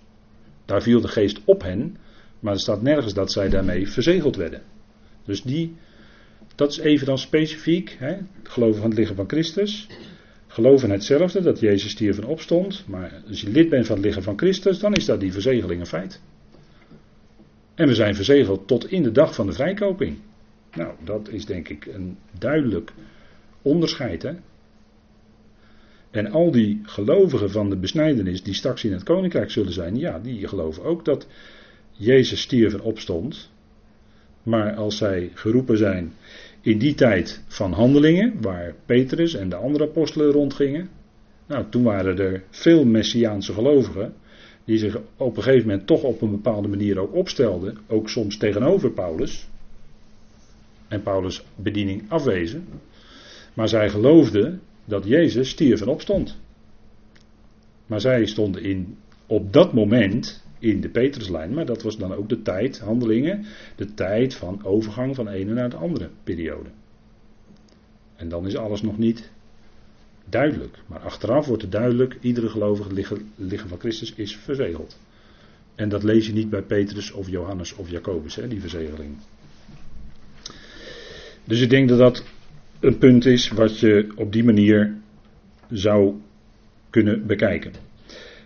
Daar 0.66 0.82
viel 0.82 1.02
de 1.02 1.08
geest 1.08 1.40
op 1.46 1.62
hen, 1.62 1.98
maar 2.40 2.54
er 2.54 2.60
staat 2.60 2.82
nergens 2.82 3.14
dat 3.14 3.32
zij 3.32 3.50
daarmee 3.50 3.90
verzegeld 3.90 4.36
werden. 4.36 4.62
Dus 5.30 5.42
die, 5.42 5.76
dat 6.56 6.72
is 6.72 6.78
even 6.78 7.06
dan 7.06 7.18
specifiek, 7.18 7.96
hè, 8.00 8.18
geloven 8.44 8.82
van 8.82 8.90
het 8.90 9.00
lichaam 9.00 9.16
van 9.16 9.28
Christus. 9.28 9.88
Geloven 10.48 10.90
hetzelfde, 10.90 11.42
dat 11.42 11.60
Jezus 11.60 11.92
stierf 11.92 12.18
en 12.18 12.26
opstond. 12.26 12.84
Maar 12.88 13.22
als 13.28 13.42
je 13.42 13.50
lid 13.50 13.70
bent 13.70 13.86
van 13.86 13.96
het 13.96 14.06
lichaam 14.06 14.24
van 14.24 14.38
Christus, 14.38 14.80
dan 14.80 14.94
is 14.94 15.06
dat 15.06 15.20
die 15.20 15.32
verzegeling 15.32 15.80
een 15.80 15.88
feit. 15.88 16.22
En 17.76 17.88
we 17.88 17.96
zijn 17.96 18.16
verzegeld 18.16 18.68
tot 18.68 18.92
in 18.92 19.04
de 19.04 19.12
dag 19.12 19.36
van 19.36 19.46
de 19.46 19.54
vrijkoping. 19.54 20.18
Nou, 20.76 20.94
dat 21.04 21.30
is 21.30 21.46
denk 21.46 21.70
ik 21.70 21.86
een 21.86 22.18
duidelijk 22.40 22.92
onderscheid. 23.62 24.22
Hè? 24.22 24.34
En 26.12 26.32
al 26.32 26.52
die 26.52 26.80
gelovigen 26.84 27.52
van 27.52 27.70
de 27.70 27.78
besnijdenis 27.78 28.44
die 28.44 28.54
straks 28.54 28.84
in 28.84 28.92
het 28.92 29.04
koninkrijk 29.04 29.52
zullen 29.52 29.74
zijn, 29.74 29.98
ja, 29.98 30.20
die 30.20 30.48
geloven 30.48 30.84
ook 30.84 31.06
dat 31.06 31.28
Jezus 31.92 32.42
stierf 32.42 32.74
en 32.74 32.82
opstond. 32.82 33.50
Maar 34.44 34.76
als 34.76 34.98
zij 34.98 35.32
geroepen 35.34 35.78
zijn 35.78 36.14
in 36.62 36.78
die 36.78 36.94
tijd 36.94 37.44
van 37.48 37.74
handelingen, 37.74 38.42
waar 38.42 38.76
Petrus 38.86 39.34
en 39.34 39.50
de 39.50 39.56
andere 39.56 39.84
apostelen 39.84 40.32
rondgingen, 40.32 40.90
nou, 41.46 41.66
toen 41.70 41.84
waren 41.84 42.20
er 42.20 42.44
veel 42.50 42.86
Messiaanse 42.86 43.54
gelovigen 43.54 44.14
die 44.66 44.78
zich 44.78 45.00
op 45.18 45.38
een 45.38 45.44
gegeven 45.44 45.68
moment 45.68 45.88
toch 45.88 46.04
op 46.04 46.22
een 46.22 46.32
bepaalde 46.32 46.68
manier 46.68 47.00
ook 47.00 47.14
opstelden, 47.14 47.78
ook 47.88 48.10
soms 48.10 48.38
tegenover 48.38 48.92
Paulus, 48.92 49.48
en 50.88 51.02
Paulus' 51.02 51.44
bediening 51.56 52.04
afwezen, 52.08 52.68
maar 53.54 53.70
zij 53.70 53.90
geloofden 53.90 54.62
dat 54.86 55.06
Jezus 55.06 55.50
stierf 55.50 55.82
en 55.82 55.88
opstond. 55.88 56.38
Maar 57.86 58.02
zij 58.02 58.26
stonden 58.26 58.64
in, 58.64 58.98
op 59.26 59.54
dat 59.54 59.74
moment 59.74 60.44
in 60.60 60.82
de 60.82 60.90
Petruslijn, 60.90 61.54
maar 61.54 61.66
dat 61.66 61.82
was 61.82 61.98
dan 61.98 62.14
ook 62.14 62.30
de 62.30 62.42
tijd, 62.42 62.80
handelingen, 62.80 63.46
de 63.76 63.94
tijd 63.94 64.36
van 64.36 64.66
overgang 64.66 65.16
van 65.16 65.26
de 65.26 65.32
ene 65.32 65.54
naar 65.54 65.70
de 65.70 65.76
andere 65.76 66.10
periode. 66.24 66.70
En 68.16 68.30
dan 68.30 68.48
is 68.48 68.56
alles 68.56 68.82
nog 68.82 68.98
niet 68.98 69.32
duidelijk. 70.26 70.78
Maar 70.88 71.00
achteraf 71.00 71.46
wordt 71.46 71.62
het 71.62 71.72
duidelijk, 71.72 72.18
iedere 72.22 72.50
gelovige 72.50 73.18
liggen 73.36 73.70
van 73.70 73.80
Christus 73.80 74.14
is 74.14 74.36
verzegeld. 74.36 75.00
En 75.76 75.90
dat 75.90 76.04
lees 76.04 76.26
je 76.26 76.34
niet 76.34 76.50
bij 76.50 76.62
Petrus 76.62 77.12
of 77.12 77.30
Johannes 77.30 77.76
of 77.76 77.90
Jacobus, 77.90 78.36
hè, 78.36 78.48
die 78.48 78.62
verzegeling. 78.62 79.18
Dus 81.44 81.62
ik 81.62 81.70
denk 81.70 81.90
dat 81.90 81.98
dat 81.98 82.24
een 82.80 82.98
punt 82.98 83.26
is 83.26 83.50
wat 83.50 83.80
je 83.80 84.12
op 84.16 84.32
die 84.32 84.44
manier 84.44 84.96
zou 85.70 86.14
kunnen 86.90 87.26
bekijken. 87.26 87.74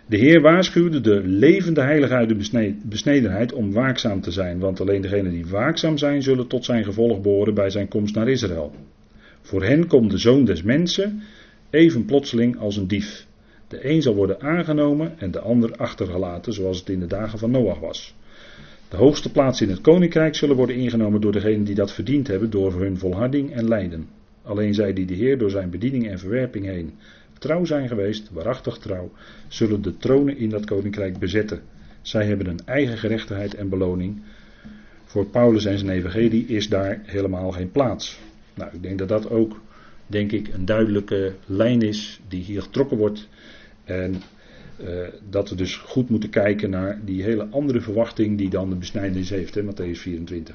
De 0.06 0.16
Heer 0.16 0.40
waarschuwde 0.40 1.00
de 1.00 1.20
levende 1.24 1.80
heilige 1.80 2.14
uit 2.14 2.28
de 2.28 2.74
besnedenheid 2.82 3.52
om 3.52 3.72
waakzaam 3.72 4.20
te 4.20 4.30
zijn, 4.30 4.58
want 4.58 4.80
alleen 4.80 5.00
degenen 5.00 5.32
die 5.32 5.46
waakzaam 5.46 5.98
zijn 5.98 6.22
zullen 6.22 6.46
tot 6.46 6.64
zijn 6.64 6.84
gevolg 6.84 7.20
behoren 7.20 7.54
bij 7.54 7.70
zijn 7.70 7.88
komst 7.88 8.14
naar 8.14 8.28
Israël. 8.28 8.74
Voor 9.42 9.62
hen 9.62 9.86
komt 9.86 10.10
de 10.10 10.18
zoon 10.18 10.44
des 10.44 10.62
mensen 10.62 11.22
even 11.70 12.04
plotseling 12.04 12.58
als 12.58 12.76
een 12.76 12.86
dief. 12.86 13.26
De 13.68 13.90
een 13.90 14.02
zal 14.02 14.14
worden 14.14 14.40
aangenomen 14.40 15.18
en 15.18 15.30
de 15.30 15.40
ander 15.40 15.76
achtergelaten, 15.76 16.52
zoals 16.52 16.78
het 16.78 16.88
in 16.88 17.00
de 17.00 17.06
dagen 17.06 17.38
van 17.38 17.50
Noach 17.50 17.80
was. 17.80 18.14
De 18.88 18.96
hoogste 18.96 19.32
plaatsen 19.32 19.66
in 19.66 19.72
het 19.72 19.82
koninkrijk 19.82 20.34
zullen 20.34 20.56
worden 20.56 20.76
ingenomen 20.76 21.20
door 21.20 21.32
degenen 21.32 21.64
die 21.64 21.74
dat 21.74 21.92
verdiend 21.92 22.26
hebben 22.26 22.50
door 22.50 22.80
hun 22.80 22.98
volharding 22.98 23.52
en 23.52 23.68
lijden. 23.68 24.08
Alleen 24.42 24.74
zij 24.74 24.92
die 24.92 25.06
de 25.06 25.14
Heer 25.14 25.38
door 25.38 25.50
zijn 25.50 25.70
bediening 25.70 26.08
en 26.08 26.18
verwerping 26.18 26.64
heen 26.64 26.92
trouw 27.44 27.64
zijn 27.64 27.88
geweest, 27.88 28.30
waarachtig 28.30 28.78
trouw, 28.78 29.12
zullen 29.48 29.82
de 29.82 29.96
tronen 29.96 30.36
in 30.36 30.48
dat 30.48 30.64
koninkrijk 30.64 31.18
bezetten. 31.18 31.62
Zij 32.02 32.26
hebben 32.26 32.46
een 32.46 32.60
eigen 32.64 32.98
gerechtigheid 32.98 33.54
en 33.54 33.68
beloning. 33.68 34.22
Voor 35.04 35.26
Paulus 35.26 35.64
en 35.64 35.78
zijn 35.78 35.90
evangelie 35.90 36.46
is 36.46 36.68
daar 36.68 37.00
helemaal 37.02 37.50
geen 37.50 37.70
plaats. 37.70 38.20
Nou, 38.54 38.70
ik 38.74 38.82
denk 38.82 38.98
dat 38.98 39.08
dat 39.08 39.30
ook, 39.30 39.60
denk 40.06 40.32
ik, 40.32 40.48
een 40.48 40.64
duidelijke 40.64 41.34
lijn 41.46 41.82
is 41.82 42.20
die 42.28 42.42
hier 42.42 42.62
getrokken 42.62 42.96
wordt. 42.96 43.28
En 43.84 44.22
uh, 44.80 45.08
dat 45.30 45.48
we 45.50 45.56
dus 45.56 45.76
goed 45.76 46.08
moeten 46.10 46.30
kijken 46.30 46.70
naar 46.70 47.00
die 47.04 47.22
hele 47.22 47.46
andere 47.50 47.80
verwachting 47.80 48.38
die 48.38 48.50
dan 48.50 48.68
de 48.68 48.76
besnijdenis 48.76 49.30
heeft, 49.30 49.54
hè, 49.54 49.62
Matthäus 49.62 49.98
24. 49.98 50.54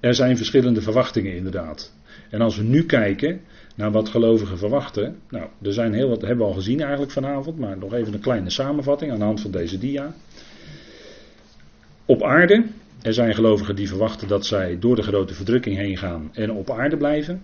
Er 0.00 0.14
zijn 0.14 0.36
verschillende 0.36 0.82
verwachtingen 0.82 1.36
inderdaad. 1.36 1.92
En 2.30 2.40
als 2.40 2.56
we 2.56 2.62
nu 2.62 2.84
kijken 2.84 3.40
naar 3.74 3.90
wat 3.90 4.08
gelovigen 4.08 4.58
verwachten, 4.58 5.16
nou, 5.30 5.46
er 5.62 5.72
zijn 5.72 5.92
heel 5.92 6.08
wat, 6.08 6.20
hebben 6.20 6.38
we 6.38 6.52
al 6.52 6.58
gezien 6.58 6.80
eigenlijk 6.80 7.12
vanavond, 7.12 7.58
maar 7.58 7.78
nog 7.78 7.94
even 7.94 8.14
een 8.14 8.20
kleine 8.20 8.50
samenvatting 8.50 9.12
aan 9.12 9.18
de 9.18 9.24
hand 9.24 9.40
van 9.40 9.50
deze 9.50 9.78
dia. 9.78 10.14
Op 12.04 12.22
aarde, 12.22 12.64
er 13.02 13.14
zijn 13.14 13.34
gelovigen 13.34 13.76
die 13.76 13.88
verwachten 13.88 14.28
dat 14.28 14.46
zij 14.46 14.78
door 14.78 14.96
de 14.96 15.02
grote 15.02 15.34
verdrukking 15.34 15.76
heen 15.76 15.96
gaan 15.96 16.30
en 16.32 16.52
op 16.52 16.70
aarde 16.70 16.96
blijven. 16.96 17.40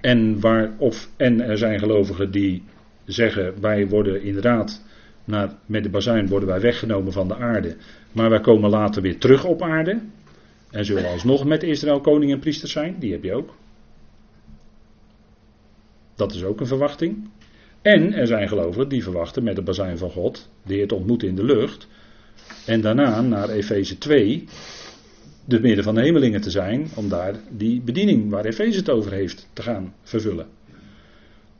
En, 0.00 0.40
waar, 0.40 0.70
of, 0.78 1.08
en 1.16 1.40
er 1.40 1.58
zijn 1.58 1.78
gelovigen 1.78 2.30
die 2.30 2.62
zeggen 3.04 3.60
wij 3.60 3.88
worden 3.88 4.22
inderdaad 4.22 4.84
naar, 5.24 5.54
met 5.66 5.82
de 5.82 5.88
bazuin 5.88 6.28
worden 6.28 6.48
wij 6.48 6.60
weggenomen 6.60 7.12
van 7.12 7.28
de 7.28 7.36
aarde. 7.36 7.76
Maar 8.12 8.30
wij 8.30 8.40
komen 8.40 8.70
later 8.70 9.02
weer 9.02 9.18
terug 9.18 9.44
op 9.44 9.62
aarde. 9.62 10.00
En 10.70 10.84
zullen 10.84 11.10
alsnog 11.10 11.44
met 11.44 11.62
Israël 11.62 12.00
koning 12.00 12.32
en 12.32 12.38
priester 12.38 12.68
zijn. 12.68 12.96
Die 12.98 13.12
heb 13.12 13.24
je 13.24 13.34
ook. 13.34 13.54
Dat 16.14 16.34
is 16.34 16.44
ook 16.44 16.60
een 16.60 16.66
verwachting. 16.66 17.28
En 17.82 18.12
er 18.12 18.26
zijn 18.26 18.48
gelovigen 18.48 18.88
die 18.88 19.02
verwachten 19.02 19.42
met 19.42 19.56
de 19.56 19.62
bazuin 19.62 19.98
van 19.98 20.10
God 20.10 20.48
de 20.62 20.74
Heer 20.74 20.88
te 20.88 20.94
ontmoeten 20.94 21.28
in 21.28 21.36
de 21.36 21.44
lucht. 21.44 21.88
En 22.66 22.80
daarna 22.80 23.20
naar 23.20 23.48
Efeze 23.48 23.98
2 23.98 24.44
de 25.44 25.60
midden 25.60 25.84
van 25.84 25.94
de 25.94 26.00
hemelingen 26.00 26.40
te 26.40 26.50
zijn, 26.50 26.88
om 26.94 27.08
daar 27.08 27.34
die 27.50 27.80
bediening 27.80 28.30
waar 28.30 28.44
Efeze 28.44 28.78
het 28.78 28.90
over 28.90 29.12
heeft 29.12 29.48
te 29.52 29.62
gaan 29.62 29.94
vervullen. 30.02 30.46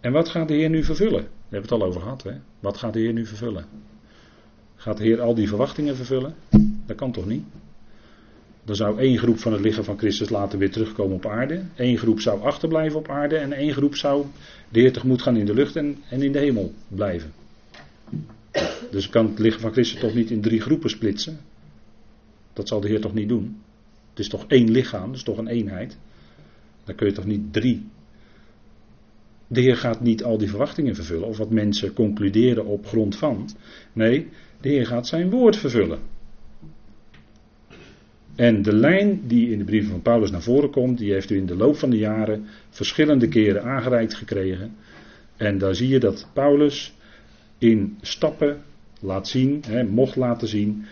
En 0.01 0.13
wat 0.13 0.29
gaat 0.29 0.49
de 0.49 0.55
Heer 0.55 0.71
nu 0.71 0.85
vervullen? 0.85 1.23
We 1.23 1.57
hebben 1.57 1.71
het 1.71 1.81
al 1.81 1.89
over 1.89 2.01
gehad, 2.01 2.23
hè? 2.23 2.33
Wat 2.61 2.77
gaat 2.77 2.93
de 2.93 2.99
Heer 2.99 3.13
nu 3.13 3.27
vervullen? 3.27 3.65
Gaat 4.77 4.97
de 4.97 5.03
Heer 5.03 5.21
al 5.21 5.35
die 5.35 5.49
verwachtingen 5.49 5.97
vervullen? 5.97 6.35
Dat 6.87 6.97
kan 6.97 7.13
toch 7.13 7.27
niet? 7.27 7.45
Dan 8.67 8.77
zou 8.77 8.99
één 8.99 9.19
groep 9.19 9.39
van 9.39 9.53
het 9.53 9.61
lichaam 9.61 9.85
van 9.85 9.99
Christus 9.99 10.29
later 10.29 10.59
weer 10.59 10.71
terugkomen 10.71 11.17
op 11.17 11.27
aarde. 11.27 11.63
Eén 11.75 11.99
groep 11.99 12.21
zou 12.21 12.43
achterblijven 12.43 12.99
op 12.99 13.09
aarde. 13.09 13.37
En 13.37 13.53
één 13.53 13.73
groep 13.73 13.95
zou 13.95 14.27
de 14.69 14.81
Heer 14.81 14.93
tegemoet 14.93 15.23
gaan 15.23 15.37
in 15.37 15.47
de 15.47 15.55
lucht 15.55 15.77
en, 15.77 15.97
en 16.11 16.23
in 16.23 16.33
de 16.33 16.39
hemel 16.39 16.73
blijven. 16.89 17.33
Dus 18.91 19.09
kan 19.09 19.27
het 19.27 19.39
lichaam 19.39 19.61
van 19.61 19.73
Christus 19.73 20.01
toch 20.01 20.15
niet 20.15 20.31
in 20.31 20.41
drie 20.41 20.61
groepen 20.61 20.91
splitsen? 20.91 21.39
Dat 22.53 22.69
zal 22.69 22.81
de 22.81 22.89
Heer 22.89 23.01
toch 23.01 23.15
niet 23.15 23.29
doen? 23.29 23.63
Het 24.11 24.19
is 24.19 24.29
toch 24.29 24.45
één 24.49 24.71
lichaam, 24.71 25.07
dat 25.07 25.17
is 25.17 25.23
toch 25.23 25.39
een 25.39 25.49
eenheid. 25.49 25.99
Dan 26.85 26.95
kun 26.95 27.07
je 27.07 27.13
toch 27.13 27.27
niet 27.27 27.53
drie. 27.53 27.87
De 29.47 29.61
Heer 29.61 29.77
gaat 29.77 30.01
niet 30.01 30.25
al 30.25 30.39
die 30.39 30.49
verwachtingen 30.49 30.95
vervullen 30.95 31.29
of 31.29 31.37
wat 31.37 31.51
mensen 31.51 31.93
concluderen 31.93 32.65
op 32.65 32.87
grond 32.87 33.17
van. 33.17 33.49
Nee, 33.93 34.29
de 34.61 34.69
Heer 34.69 34.87
gaat 34.87 35.07
zijn 35.07 35.31
woord 35.31 35.57
vervullen. 35.57 36.15
En 38.37 38.63
de 38.63 38.75
lijn 38.75 39.21
die 39.27 39.51
in 39.51 39.59
de 39.59 39.65
brieven 39.65 39.91
van 39.91 40.03
Paulus 40.03 40.31
naar 40.31 40.43
voren 40.43 40.71
komt, 40.71 40.99
die 40.99 41.13
heeft 41.13 41.31
u 41.31 41.37
in 41.37 41.47
de 41.47 41.57
loop 41.57 41.77
van 41.77 41.91
de 41.91 41.99
jaren 41.99 42.47
verschillende 42.71 43.29
keren 43.29 43.63
aangereikt 43.63 44.15
gekregen. 44.15 44.75
En 45.37 45.59
daar 45.59 45.75
zie 45.75 45.89
je 45.89 45.99
dat 45.99 46.29
Paulus 46.33 46.95
in 47.59 47.99
stappen 48.01 48.63
laat 49.01 49.29
zien, 49.29 49.63
hè, 49.67 49.85
mocht 49.85 50.17
laten 50.17 50.49
zien, 50.49 50.85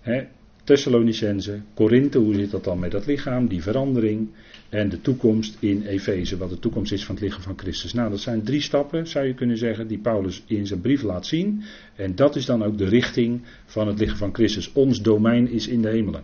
hè, 0.00 0.22
Thessalonicense, 0.64 1.60
Korinthe, 1.74 2.18
hoe 2.18 2.34
zit 2.34 2.50
dat 2.50 2.64
dan 2.64 2.78
met 2.78 2.90
dat 2.90 3.06
lichaam, 3.06 3.48
die 3.48 3.62
verandering 3.62 4.28
en 4.68 4.88
de 4.88 5.00
toekomst 5.00 5.56
in 5.60 5.82
Efeze, 5.82 6.36
wat 6.36 6.50
de 6.50 6.58
toekomst 6.58 6.92
is 6.92 7.04
van 7.04 7.14
het 7.14 7.24
lichaam 7.24 7.42
van 7.42 7.58
Christus. 7.58 7.92
Nou, 7.92 8.10
dat 8.10 8.20
zijn 8.20 8.42
drie 8.42 8.60
stappen, 8.60 9.06
zou 9.06 9.26
je 9.26 9.34
kunnen 9.34 9.58
zeggen, 9.58 9.86
die 9.86 9.98
Paulus 9.98 10.42
in 10.46 10.66
zijn 10.66 10.80
brief 10.80 11.02
laat 11.02 11.26
zien. 11.26 11.62
En 11.96 12.14
dat 12.14 12.36
is 12.36 12.46
dan 12.46 12.64
ook 12.64 12.78
de 12.78 12.88
richting 12.88 13.40
van 13.64 13.86
het 13.86 13.98
lichaam 13.98 14.16
van 14.16 14.34
Christus. 14.34 14.72
Ons 14.72 15.02
domein 15.02 15.48
is 15.48 15.68
in 15.68 15.82
de 15.82 15.88
hemelen. 15.88 16.22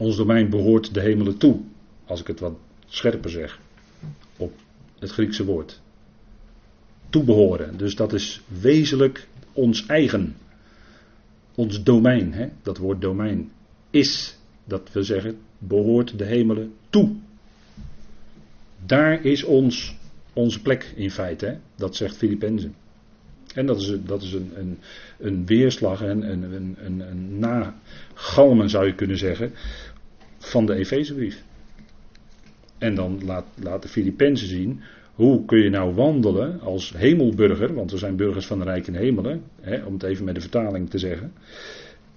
Ons 0.00 0.16
domein 0.16 0.50
behoort 0.50 0.94
de 0.94 1.00
hemelen 1.00 1.36
toe, 1.36 1.60
als 2.04 2.20
ik 2.20 2.26
het 2.26 2.40
wat 2.40 2.56
scherper 2.86 3.30
zeg, 3.30 3.58
op 4.36 4.52
het 4.98 5.10
Griekse 5.10 5.44
woord. 5.44 5.80
Toebehoren, 7.10 7.76
dus 7.76 7.94
dat 7.94 8.12
is 8.12 8.40
wezenlijk 8.48 9.28
ons 9.52 9.86
eigen 9.86 10.34
ons 11.54 11.82
domein, 11.82 12.32
hè, 12.32 12.48
dat 12.62 12.78
woord 12.78 13.00
domein, 13.00 13.50
is, 13.90 14.36
dat 14.64 14.92
we 14.92 15.02
zeggen, 15.02 15.38
behoort 15.58 16.18
de 16.18 16.24
hemelen 16.24 16.72
toe. 16.90 17.12
Daar 18.86 19.24
is 19.24 19.44
ons, 19.44 19.96
onze 20.32 20.62
plek 20.62 20.92
in 20.96 21.10
feite, 21.10 21.58
dat 21.76 21.96
zegt 21.96 22.16
Filippenzen. 22.16 22.74
En 23.54 23.66
dat 23.66 23.80
is, 23.80 23.96
dat 24.04 24.22
is 24.22 24.32
een, 24.32 24.52
een, 24.54 24.78
een 25.18 25.46
weerslag 25.46 26.02
en 26.02 26.30
een, 26.30 26.42
een, 26.42 26.76
een, 26.78 27.00
een 27.00 27.38
nagalmen 27.38 28.70
zou 28.70 28.86
je 28.86 28.94
kunnen 28.94 29.18
zeggen 29.18 29.52
van 30.40 30.66
de 30.66 30.74
Efezebrief. 30.74 31.42
En 32.78 32.94
dan 32.94 33.20
laat, 33.24 33.44
laat 33.62 33.82
de 33.82 33.88
Filippenzen 33.88 34.48
zien 34.48 34.80
hoe 35.14 35.44
kun 35.44 35.58
je 35.58 35.70
nou 35.70 35.94
wandelen 35.94 36.60
als 36.60 36.92
hemelburger, 36.96 37.74
want 37.74 37.90
we 37.90 37.98
zijn 37.98 38.16
burgers 38.16 38.46
van 38.46 38.58
de 38.58 38.64
rijke 38.64 38.96
hemelen, 38.96 39.42
hè, 39.60 39.84
om 39.84 39.92
het 39.92 40.02
even 40.02 40.24
met 40.24 40.34
de 40.34 40.40
vertaling 40.40 40.90
te 40.90 40.98
zeggen. 40.98 41.32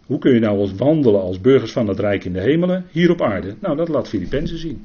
Hoe 0.06 0.20
kun 0.20 0.34
je 0.34 0.40
nou 0.40 0.60
als 0.60 0.74
wandelen 0.74 1.22
als 1.22 1.42
burgers 1.42 1.72
van 1.72 1.88
het 1.88 2.00
rijk 2.00 2.26
in 2.26 2.34
de 2.34 2.40
hemelen 2.40 2.86
hier 2.92 3.12
op 3.12 3.22
aarde? 3.22 3.56
Nou, 3.60 3.76
dat 3.76 3.88
laat 3.88 4.08
Filippenzen 4.08 4.58
zien. 4.58 4.84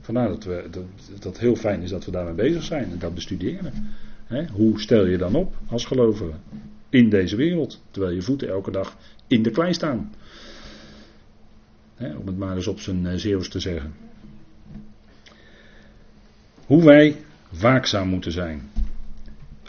Vandaar 0.00 0.28
dat, 0.28 0.44
we, 0.44 0.64
dat, 0.70 0.84
dat 1.20 1.38
heel 1.38 1.56
fijn 1.56 1.82
is 1.82 1.90
dat 1.90 2.04
we 2.04 2.10
daarmee 2.10 2.34
bezig 2.34 2.62
zijn 2.62 2.90
en 2.90 2.98
dat 2.98 3.14
bestuderen. 3.14 3.72
Hè, 4.24 4.46
hoe 4.52 4.80
stel 4.80 5.06
je 5.06 5.18
dan 5.18 5.34
op 5.34 5.54
als 5.68 5.84
gelovige 5.84 6.32
in 6.88 7.08
deze 7.08 7.36
wereld, 7.36 7.82
terwijl 7.90 8.14
je 8.14 8.22
voeten 8.22 8.48
elke 8.48 8.70
dag 8.70 8.96
in 9.26 9.42
de 9.42 9.50
klei 9.50 9.74
staan? 9.74 10.12
Om 11.98 12.26
het 12.26 12.38
maar 12.38 12.56
eens 12.56 12.66
op 12.66 12.80
zijn 12.80 13.04
uh, 13.04 13.12
Zeeuws 13.14 13.48
te 13.48 13.60
zeggen. 13.60 13.94
Hoe 16.66 16.84
wij 16.84 17.16
waakzaam 17.60 18.08
moeten 18.08 18.32
zijn. 18.32 18.70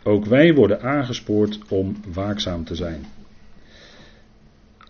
Ook 0.04 0.26
wij 0.26 0.54
worden 0.54 0.82
aangespoord 0.82 1.60
om 1.68 1.96
waakzaam 2.14 2.64
te 2.64 2.76
zijn. 2.76 3.06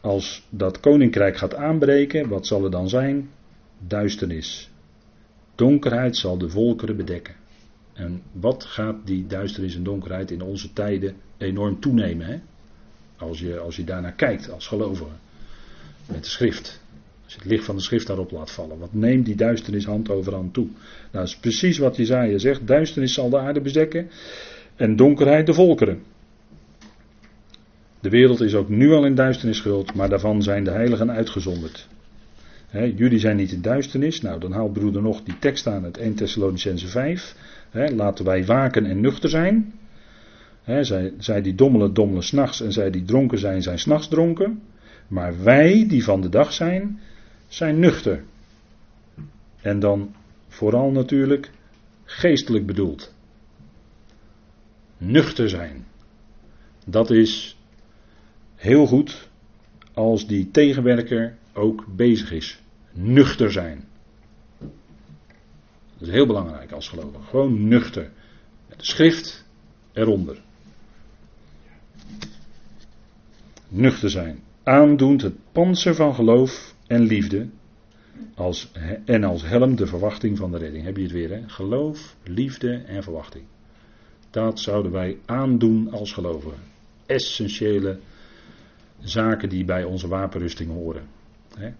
Als 0.01 0.45
dat 0.49 0.79
koninkrijk 0.79 1.37
gaat 1.37 1.55
aanbreken, 1.55 2.27
wat 2.27 2.47
zal 2.47 2.63
er 2.63 2.71
dan 2.71 2.89
zijn? 2.89 3.29
Duisternis. 3.87 4.69
Donkerheid 5.55 6.17
zal 6.17 6.37
de 6.37 6.49
volkeren 6.49 6.97
bedekken. 6.97 7.35
En 7.93 8.21
wat 8.31 8.63
gaat 8.63 8.95
die 9.05 9.27
duisternis 9.27 9.75
en 9.75 9.83
donkerheid 9.83 10.31
in 10.31 10.41
onze 10.41 10.73
tijden 10.73 11.15
enorm 11.37 11.79
toenemen? 11.79 12.27
Hè? 12.27 12.39
Als, 13.17 13.39
je, 13.39 13.59
als 13.59 13.75
je 13.75 13.83
daarnaar 13.83 14.13
kijkt 14.13 14.51
als 14.51 14.67
gelovige. 14.67 15.11
Met 16.05 16.23
de 16.23 16.29
schrift. 16.29 16.78
Als 17.29 17.37
het 17.37 17.47
licht 17.47 17.65
van 17.65 17.75
de 17.75 17.81
schrift 17.81 18.07
daarop 18.07 18.31
laat 18.31 18.51
vallen. 18.51 18.79
Wat 18.79 18.93
neemt 18.93 19.25
die 19.25 19.35
duisternis 19.35 19.85
hand 19.85 20.09
over 20.09 20.33
hand 20.33 20.53
toe? 20.53 20.65
Nou, 20.65 20.77
dat 21.11 21.27
is 21.27 21.37
precies 21.37 21.77
wat 21.77 21.95
Jezaja 21.95 22.37
zegt. 22.37 22.67
Duisternis 22.67 23.13
zal 23.13 23.29
de 23.29 23.39
aarde 23.39 23.61
bedekken 23.61 24.09
en 24.75 24.95
donkerheid 24.95 25.45
de 25.45 25.53
volkeren. 25.53 26.01
De 27.99 28.09
wereld 28.09 28.41
is 28.41 28.55
ook 28.55 28.69
nu 28.69 28.91
al 28.91 29.05
in 29.05 29.15
duisternis 29.15 29.59
gehuld, 29.59 29.93
maar 29.93 30.09
daarvan 30.09 30.43
zijn 30.43 30.63
de 30.63 30.71
heiligen 30.71 31.11
uitgezonderd. 31.11 31.87
jullie 32.71 33.19
zijn 33.19 33.35
niet 33.35 33.51
in 33.51 33.61
duisternis. 33.61 34.21
Nou, 34.21 34.39
dan 34.39 34.51
haalt 34.51 34.73
broeder 34.73 35.01
nog 35.01 35.23
die 35.23 35.39
tekst 35.39 35.67
aan 35.67 35.83
het 35.83 35.97
1 35.97 36.15
Thessalonicense 36.15 36.87
5. 36.87 37.35
laten 37.95 38.25
wij 38.25 38.45
waken 38.45 38.85
en 38.85 39.01
nuchter 39.01 39.29
zijn. 39.29 39.73
zij, 40.81 41.13
zij 41.17 41.41
die 41.41 41.55
dommelen, 41.55 41.93
dommelen 41.93 42.23
s'nachts 42.23 42.61
en 42.61 42.71
zij 42.71 42.89
die 42.89 43.03
dronken 43.03 43.39
zijn, 43.39 43.61
zijn 43.61 43.79
s'nachts 43.79 44.07
dronken. 44.07 44.61
Maar 45.07 45.43
wij 45.43 45.85
die 45.87 46.03
van 46.03 46.21
de 46.21 46.29
dag 46.29 46.53
zijn, 46.53 46.99
zijn 47.49 47.79
nuchter. 47.79 48.23
En 49.61 49.79
dan 49.79 50.15
vooral 50.47 50.91
natuurlijk 50.91 51.51
geestelijk 52.03 52.65
bedoeld. 52.65 53.13
Nuchter 54.97 55.49
zijn. 55.49 55.85
Dat 56.85 57.11
is 57.11 57.57
heel 58.55 58.87
goed 58.87 59.29
als 59.93 60.27
die 60.27 60.51
tegenwerker 60.51 61.37
ook 61.53 61.85
bezig 61.95 62.31
is. 62.31 62.61
Nuchter 62.91 63.51
zijn. 63.51 63.87
Dat 65.97 66.07
is 66.07 66.09
heel 66.09 66.27
belangrijk 66.27 66.71
als 66.71 66.89
gelovige. 66.89 67.23
Gewoon 67.23 67.67
nuchter. 67.67 68.11
Met 68.67 68.79
de 68.79 68.85
schrift 68.85 69.45
eronder. 69.93 70.41
nuchter 73.69 74.09
zijn. 74.09 74.39
Aandoend 74.63 75.21
het 75.21 75.35
panzer 75.51 75.95
van 75.95 76.15
geloof 76.15 76.75
en 76.89 77.01
liefde. 77.01 77.49
Als, 78.35 78.71
en 79.05 79.23
als 79.23 79.41
helm 79.41 79.75
de 79.75 79.87
verwachting 79.87 80.37
van 80.37 80.51
de 80.51 80.57
redding. 80.57 80.83
Heb 80.83 80.97
je 80.97 81.03
het 81.03 81.11
weer, 81.11 81.29
hè? 81.29 81.49
Geloof, 81.49 82.15
liefde 82.23 82.73
en 82.73 83.03
verwachting. 83.03 83.43
Dat 84.29 84.59
zouden 84.59 84.91
wij 84.91 85.17
aandoen 85.25 85.91
als 85.91 86.13
gelovigen. 86.13 86.59
Essentiële 87.05 87.99
zaken 88.99 89.49
die 89.49 89.65
bij 89.65 89.83
onze 89.83 90.07
wapenrusting 90.07 90.71
horen. 90.71 91.07
Hè? 91.53 91.71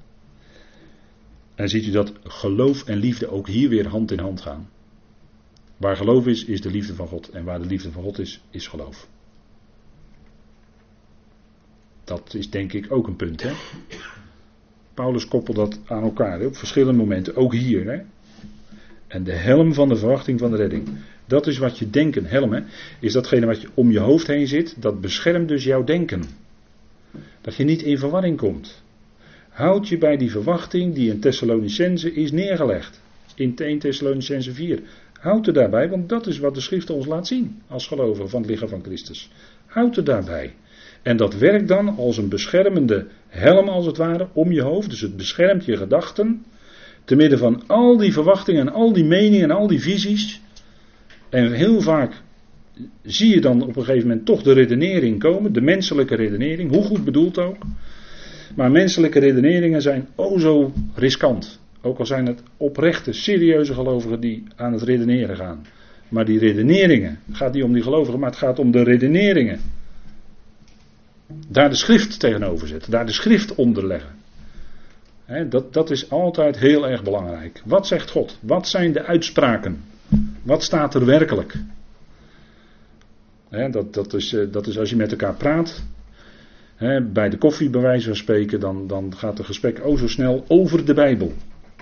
En 1.56 1.70
ziet 1.70 1.86
u 1.86 1.92
dat 1.92 2.14
geloof 2.24 2.84
en 2.84 2.98
liefde 2.98 3.30
ook 3.30 3.48
hier 3.48 3.70
weer 3.70 3.88
hand 3.88 4.12
in 4.12 4.20
hand 4.20 4.42
gaan. 4.42 4.70
Waar 5.78 5.96
geloof 5.96 6.28
is, 6.28 6.46
is 6.46 6.62
de 6.62 6.72
liefde 6.72 6.96
van 6.96 7.08
God. 7.08 7.30
En 7.30 7.44
waar 7.44 7.60
de 7.60 7.68
liefde 7.68 7.92
van 7.92 8.04
God 8.04 8.20
is, 8.20 8.42
is 8.50 8.68
geloof. 8.68 9.08
Dat 12.04 12.34
is 12.34 12.50
denk 12.50 12.74
ik 12.74 12.92
ook 12.92 13.08
een 13.08 13.16
punt. 13.16 13.44
Hè? 13.44 13.52
Paulus 15.00 15.28
koppelt 15.28 15.56
dat 15.56 15.80
aan 15.86 16.04
elkaar 16.04 16.46
op 16.46 16.56
verschillende 16.56 16.98
momenten, 16.98 17.36
ook 17.36 17.54
hier. 17.54 17.86
Hè? 17.86 18.00
En 19.08 19.24
de 19.24 19.32
helm 19.32 19.74
van 19.74 19.90
de 19.90 19.96
verwachting 19.96 20.40
van 20.40 20.52
de 20.52 20.58
redding. 20.58 20.88
Dat 21.26 21.48
is 21.48 21.58
wat 21.58 21.78
je 21.78 21.90
denken, 21.90 22.26
helm, 22.26 22.64
is 23.00 23.14
datgene 23.14 23.46
wat 23.46 23.62
je 23.62 23.68
om 23.74 23.92
je 23.92 24.00
hoofd 24.00 24.28
heen 24.28 24.48
zit. 24.48 24.82
Dat 24.82 25.02
beschermt 25.02 25.48
dus 25.48 25.64
jouw 25.64 25.84
denken. 25.84 26.24
Dat 27.42 27.56
je 27.56 27.64
niet 27.64 27.82
in 27.82 27.98
verwarring 27.98 28.38
komt. 28.38 28.84
Houd 29.50 29.88
je 29.88 29.98
bij 29.98 30.18
die 30.18 30.32
verwachting 30.32 30.96
die 30.96 31.12
in 31.12 31.20
Thessalonicense 31.20 32.14
is 32.14 32.32
neergelegd. 32.32 33.02
In 33.36 33.54
1 33.56 33.80
Thessalonicense 33.80 34.54
4. 34.54 34.82
Houd 35.20 35.48
er 35.48 35.54
daarbij, 35.54 35.90
want 35.90 36.10
dat 36.10 36.28
is 36.28 36.40
wat 36.40 36.56
de 36.56 36.62
schrift 36.62 36.90
ons 36.90 37.06
laat 37.06 37.28
zien 37.28 37.62
als 37.68 37.88
gelovigen 37.88 38.30
van 38.30 38.42
het 38.42 38.50
lichaam 38.50 38.70
van 38.70 38.84
Christus. 38.84 39.32
Houd 39.66 39.98
er 39.98 40.04
daarbij. 40.04 40.54
En 41.02 41.18
dat 41.18 41.38
werkt 41.38 41.68
dan 41.68 41.98
als 41.98 42.18
een 42.18 42.30
beschermende 42.30 43.08
helm 43.28 43.68
als 43.68 43.86
het 43.86 43.98
ware 43.98 44.28
om 44.34 44.52
je 44.52 44.62
hoofd. 44.62 44.90
Dus 44.90 45.02
het 45.02 45.18
beschermt 45.18 45.66
je 45.66 45.78
gedachten. 45.78 46.46
Te 47.06 47.16
midden 47.16 47.40
van 47.40 47.64
al 47.68 47.98
die 47.98 48.14
verwachtingen 48.14 48.68
en 48.68 48.74
al 48.74 48.94
die 48.94 49.06
meningen 49.06 49.50
en 49.50 49.56
al 49.56 49.68
die 49.68 49.82
visies. 49.82 50.42
En 51.30 51.52
heel 51.52 51.82
vaak 51.82 52.22
zie 53.04 53.34
je 53.34 53.42
dan 53.42 53.62
op 53.62 53.76
een 53.76 53.84
gegeven 53.84 54.08
moment 54.08 54.26
toch 54.26 54.44
de 54.44 54.54
redenering 54.54 55.20
komen. 55.20 55.54
De 55.54 55.62
menselijke 55.62 56.16
redenering, 56.16 56.72
hoe 56.72 56.84
goed 56.84 57.04
bedoeld 57.04 57.38
ook. 57.38 57.58
Maar 58.56 58.72
menselijke 58.72 59.20
redeneringen 59.20 59.82
zijn 59.82 60.08
o 60.16 60.40
zo 60.40 60.74
riskant. 60.96 61.60
Ook 61.82 62.00
al 62.00 62.06
zijn 62.06 62.26
het 62.26 62.44
oprechte, 62.58 63.14
serieuze 63.14 63.74
gelovigen 63.74 64.20
die 64.20 64.44
aan 64.56 64.74
het 64.74 64.82
redeneren 64.82 65.36
gaan. 65.36 65.66
Maar 66.10 66.26
die 66.26 66.40
redeneringen, 66.40 67.20
het 67.26 67.36
gaat 67.36 67.54
niet 67.54 67.64
om 67.64 67.74
die 67.74 67.84
gelovigen, 67.84 68.20
maar 68.20 68.30
het 68.30 68.40
gaat 68.40 68.60
om 68.60 68.72
de 68.72 68.84
redeneringen. 68.84 69.60
Daar 71.48 71.70
de 71.70 71.76
schrift 71.76 72.20
tegenover 72.20 72.68
zetten, 72.68 72.92
daar 72.92 73.06
de 73.06 73.12
schrift 73.12 73.56
onder 73.56 73.88
leggen. 73.88 74.16
dat, 75.50 75.74
dat 75.74 75.90
is 75.90 76.10
altijd 76.10 76.58
heel 76.58 76.88
erg 76.88 77.04
belangrijk. 77.04 77.62
Wat 77.66 77.88
zegt 77.88 78.10
God? 78.10 78.38
Wat 78.42 78.68
zijn 78.68 78.92
de 78.92 79.06
uitspraken? 79.06 79.84
Wat 80.42 80.64
staat 80.64 80.94
er 80.96 81.06
werkelijk? 81.06 81.56
dat, 83.72 83.94
dat, 83.94 84.14
is, 84.14 84.34
eh, 84.34 84.52
dat 84.52 84.68
is 84.68 84.80
als 84.80 84.90
je 84.90 84.96
met 84.96 85.12
elkaar 85.12 85.34
praat. 85.34 85.84
bij 87.04 87.30
de 87.30 87.38
koffie, 87.38 87.70
bij 87.70 87.82
wijze 87.82 88.08
van 88.08 88.16
spreken, 88.16 88.60
dan, 88.60 88.88
dan 88.88 89.14
gaat 89.16 89.38
het 89.38 89.48
gesprek 89.48 89.80
o 89.84 89.98
zo 89.98 90.08
snel 90.08 90.46
over 90.48 90.86
de 90.86 90.94
Bijbel. 90.94 91.34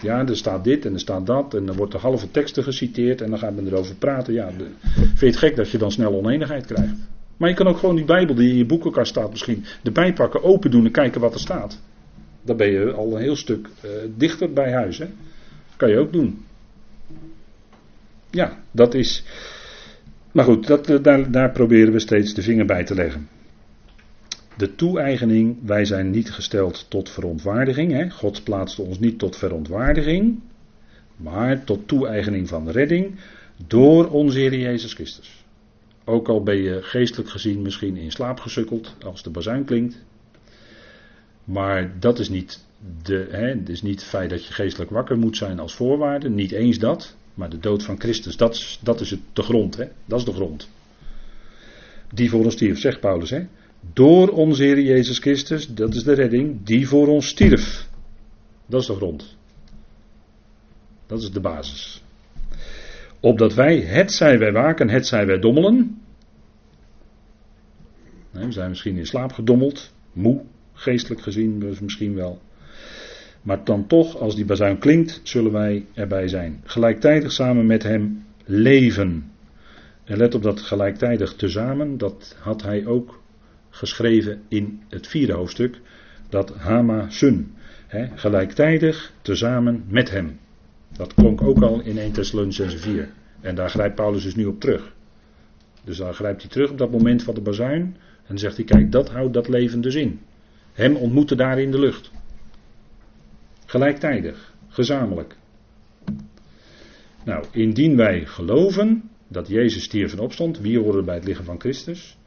Ja, 0.01 0.27
er 0.27 0.37
staat 0.37 0.63
dit 0.63 0.85
en 0.85 0.93
er 0.93 0.99
staat 0.99 1.25
dat 1.25 1.53
en 1.53 1.65
dan 1.65 1.75
wordt 1.75 1.91
de 1.91 1.97
halve 1.97 2.31
teksten 2.31 2.63
geciteerd 2.63 3.21
en 3.21 3.29
dan 3.29 3.39
gaat 3.39 3.55
men 3.55 3.67
erover 3.67 3.95
praten. 3.95 4.33
Ja, 4.33 4.49
vind 4.93 5.19
je 5.19 5.25
het 5.25 5.37
gek 5.37 5.55
dat 5.55 5.69
je 5.69 5.77
dan 5.77 5.91
snel 5.91 6.13
oneenigheid 6.13 6.65
krijgt? 6.65 6.95
Maar 7.37 7.49
je 7.49 7.55
kan 7.55 7.67
ook 7.67 7.77
gewoon 7.77 7.95
die 7.95 8.05
Bijbel 8.05 8.35
die 8.35 8.49
in 8.49 8.57
je 8.57 8.65
boekenkast 8.65 9.09
staat 9.09 9.29
misschien 9.29 9.65
erbij 9.83 10.13
pakken, 10.13 10.43
open 10.43 10.71
doen 10.71 10.85
en 10.85 10.91
kijken 10.91 11.21
wat 11.21 11.33
er 11.33 11.39
staat. 11.39 11.81
Dan 12.41 12.57
ben 12.57 12.71
je 12.71 12.91
al 12.91 13.15
een 13.15 13.21
heel 13.21 13.35
stuk 13.35 13.67
uh, 13.85 13.91
dichter 14.15 14.53
bij 14.53 14.71
huis. 14.71 14.97
Hè? 14.97 15.07
Kan 15.75 15.89
je 15.89 15.97
ook 15.97 16.13
doen. 16.13 16.45
Ja, 18.29 18.63
dat 18.71 18.93
is. 18.93 19.23
Maar 20.31 20.45
goed, 20.45 20.67
dat, 20.67 20.89
eh, 20.89 20.97
daar, 21.01 21.31
daar 21.31 21.51
proberen 21.51 21.93
we 21.93 21.99
steeds 21.99 22.33
de 22.33 22.41
vinger 22.41 22.65
bij 22.65 22.83
te 22.83 22.95
leggen. 22.95 23.27
De 24.57 24.75
toe-eigening, 24.75 25.57
wij 25.65 25.85
zijn 25.85 26.09
niet 26.09 26.31
gesteld 26.31 26.85
tot 26.89 27.09
verontwaardiging. 27.09 27.91
Hè? 27.91 28.09
God 28.09 28.43
plaatste 28.43 28.81
ons 28.81 28.99
niet 28.99 29.19
tot 29.19 29.37
verontwaardiging, 29.37 30.39
maar 31.15 31.63
tot 31.63 31.87
toe-eigening 31.87 32.47
van 32.47 32.69
redding 32.69 33.15
door 33.67 34.09
onze 34.09 34.39
Heer 34.39 34.55
Jezus 34.55 34.93
Christus. 34.93 35.36
Ook 36.09 36.27
al 36.27 36.43
ben 36.43 36.55
je 36.55 36.81
geestelijk 36.81 37.29
gezien 37.29 37.61
misschien 37.61 37.97
in 37.97 38.11
slaap 38.11 38.39
gesukkeld 38.39 38.95
als 39.03 39.23
de 39.23 39.29
bazuin 39.29 39.65
klinkt. 39.65 40.03
Maar 41.43 41.99
dat 41.99 42.19
is 42.19 42.29
niet, 42.29 42.65
de, 43.03 43.27
hè, 43.31 43.47
het 43.47 43.69
is 43.69 43.81
niet 43.81 44.03
feit 44.03 44.29
dat 44.29 44.45
je 44.45 44.53
geestelijk 44.53 44.91
wakker 44.91 45.17
moet 45.17 45.37
zijn 45.37 45.59
als 45.59 45.75
voorwaarde. 45.75 46.29
Niet 46.29 46.51
eens 46.51 46.79
dat. 46.79 47.15
Maar 47.33 47.49
de 47.49 47.59
dood 47.59 47.83
van 47.83 47.99
Christus, 47.99 48.37
dat 48.37 48.53
is, 48.53 48.79
dat 48.83 49.01
is 49.01 49.11
het, 49.11 49.19
de 49.33 49.41
grond. 49.41 49.77
Hè? 49.77 49.85
Dat 50.05 50.19
is 50.19 50.25
de 50.25 50.33
grond. 50.33 50.69
Die 52.13 52.29
voor 52.29 52.43
ons 52.43 52.53
stierf, 52.53 52.79
zegt 52.79 52.99
Paulus. 52.99 53.29
Hè? 53.29 53.45
Door 53.93 54.29
onze 54.29 54.63
Heer 54.63 54.81
Jezus 54.81 55.19
Christus, 55.19 55.67
dat 55.67 55.95
is 55.95 56.03
de 56.03 56.13
redding, 56.13 56.63
die 56.63 56.87
voor 56.87 57.07
ons 57.07 57.27
stierf. 57.27 57.87
Dat 58.65 58.81
is 58.81 58.87
de 58.87 58.95
grond. 58.95 59.35
Dat 61.07 61.21
is 61.21 61.31
de 61.31 61.39
basis. 61.39 62.01
Opdat 63.19 63.53
wij, 63.53 63.79
het 63.79 64.11
zij 64.11 64.39
wij 64.39 64.51
waken, 64.51 64.89
het 64.89 65.07
zij 65.07 65.25
wij 65.25 65.39
dommelen. 65.39 66.01
we 68.31 68.51
zijn 68.51 68.69
misschien 68.69 68.97
in 68.97 69.05
slaap 69.05 69.31
gedommeld, 69.31 69.93
moe, 70.13 70.41
geestelijk 70.73 71.21
gezien 71.21 71.77
misschien 71.81 72.15
wel. 72.15 72.41
Maar 73.41 73.63
dan 73.63 73.87
toch, 73.87 74.17
als 74.17 74.35
die 74.35 74.45
bazuin 74.45 74.77
klinkt, 74.77 75.19
zullen 75.23 75.51
wij 75.51 75.85
erbij 75.93 76.27
zijn. 76.27 76.61
Gelijktijdig 76.63 77.31
samen 77.31 77.65
met 77.65 77.83
hem 77.83 78.25
leven. 78.45 79.31
En 80.03 80.17
let 80.17 80.35
op 80.35 80.43
dat 80.43 80.61
gelijktijdig 80.61 81.33
tezamen, 81.33 81.97
dat 81.97 82.35
had 82.39 82.61
hij 82.61 82.85
ook 82.85 83.21
geschreven 83.69 84.41
in 84.47 84.81
het 84.89 85.07
vierde 85.07 85.33
hoofdstuk, 85.33 85.79
dat 86.29 86.55
Hama 86.55 87.09
Sun. 87.09 87.53
Hè, 87.87 88.07
gelijktijdig 88.15 89.13
tezamen 89.21 89.83
met 89.87 90.11
hem. 90.11 90.39
Dat 90.91 91.13
klonk 91.13 91.41
ook 91.41 91.61
al 91.61 91.81
in 91.81 91.97
1 91.97 92.11
Thessalonians 92.11 92.75
4. 92.75 93.09
En 93.41 93.55
daar 93.55 93.69
grijpt 93.69 93.95
Paulus 93.95 94.23
dus 94.23 94.35
nu 94.35 94.45
op 94.45 94.59
terug. 94.59 94.95
Dus 95.83 95.97
daar 95.97 96.13
grijpt 96.13 96.41
hij 96.41 96.51
terug 96.51 96.69
op 96.71 96.77
dat 96.77 96.91
moment 96.91 97.23
van 97.23 97.33
de 97.33 97.41
bazuin. 97.41 97.81
En 97.81 98.27
dan 98.27 98.37
zegt 98.37 98.55
hij: 98.55 98.65
Kijk, 98.65 98.91
dat 98.91 99.09
houdt 99.09 99.33
dat 99.33 99.47
leven 99.47 99.81
dus 99.81 99.95
in. 99.95 100.19
Hem 100.73 100.95
ontmoeten 100.95 101.37
daar 101.37 101.59
in 101.59 101.71
de 101.71 101.79
lucht. 101.79 102.11
Gelijktijdig, 103.65 104.53
gezamenlijk. 104.67 105.35
Nou, 107.23 107.45
indien 107.51 107.95
wij 107.95 108.25
geloven 108.25 109.09
dat 109.27 109.47
Jezus 109.47 109.83
stierf 109.83 110.13
en 110.13 110.19
opstond, 110.19 110.59
wie 110.59 110.79
horen 110.79 111.05
bij 111.05 111.15
het 111.15 111.25
lichaam 111.25 111.45
van 111.45 111.59
Christus? 111.59 112.17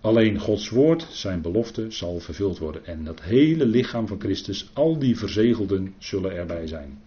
Alleen 0.00 0.38
Gods 0.38 0.68
woord, 0.68 1.06
zijn 1.10 1.40
belofte, 1.40 1.90
zal 1.90 2.18
vervuld 2.18 2.58
worden. 2.58 2.86
En 2.86 3.04
dat 3.04 3.22
hele 3.22 3.66
lichaam 3.66 4.06
van 4.06 4.20
Christus, 4.20 4.70
al 4.72 4.98
die 4.98 5.18
verzegelden 5.18 5.94
zullen 5.98 6.32
erbij 6.36 6.66
zijn. 6.66 6.98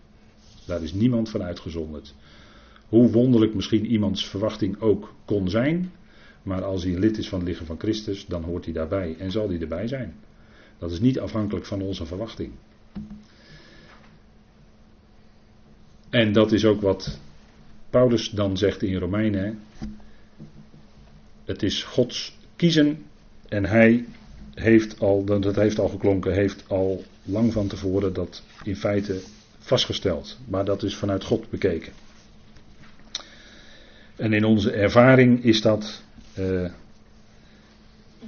Daar 0.65 0.83
is 0.83 0.93
niemand 0.93 1.29
van 1.29 1.43
uitgezonderd. 1.43 2.13
Hoe 2.89 3.11
wonderlijk 3.11 3.53
misschien 3.53 3.85
iemands 3.85 4.27
verwachting 4.27 4.79
ook 4.79 5.13
kon 5.25 5.49
zijn. 5.49 5.91
Maar 6.43 6.63
als 6.63 6.83
hij 6.83 6.93
lid 6.93 7.17
is 7.17 7.29
van 7.29 7.39
het 7.39 7.47
lichaam 7.47 7.65
van 7.65 7.79
Christus, 7.79 8.25
dan 8.25 8.43
hoort 8.43 8.65
hij 8.65 8.73
daarbij 8.73 9.15
en 9.17 9.31
zal 9.31 9.49
hij 9.49 9.59
erbij 9.59 9.87
zijn. 9.87 10.15
Dat 10.77 10.91
is 10.91 10.99
niet 10.99 11.19
afhankelijk 11.19 11.65
van 11.65 11.81
onze 11.81 12.05
verwachting. 12.05 12.51
En 16.09 16.33
dat 16.33 16.51
is 16.51 16.65
ook 16.65 16.81
wat 16.81 17.19
Paulus 17.89 18.29
dan 18.29 18.57
zegt 18.57 18.81
in 18.81 18.95
Romeinen. 18.95 19.59
Het 21.45 21.63
is 21.63 21.83
Gods 21.83 22.37
kiezen 22.55 23.03
en 23.49 23.65
hij 23.65 24.05
heeft 24.53 24.99
al, 24.99 25.23
dat 25.23 25.55
heeft 25.55 25.79
al 25.79 25.89
geklonken, 25.89 26.33
heeft 26.33 26.63
al 26.67 27.03
lang 27.23 27.53
van 27.53 27.67
tevoren 27.67 28.13
dat 28.13 28.43
in 28.63 28.75
feite 28.75 29.21
vastgesteld. 29.63 30.37
Maar 30.47 30.65
dat 30.65 30.83
is 30.83 30.95
vanuit 30.95 31.23
God 31.23 31.49
bekeken. 31.49 31.93
En 34.15 34.33
in 34.33 34.45
onze 34.45 34.71
ervaring 34.71 35.43
is 35.43 35.61
dat, 35.61 36.03
uh, 36.39 36.69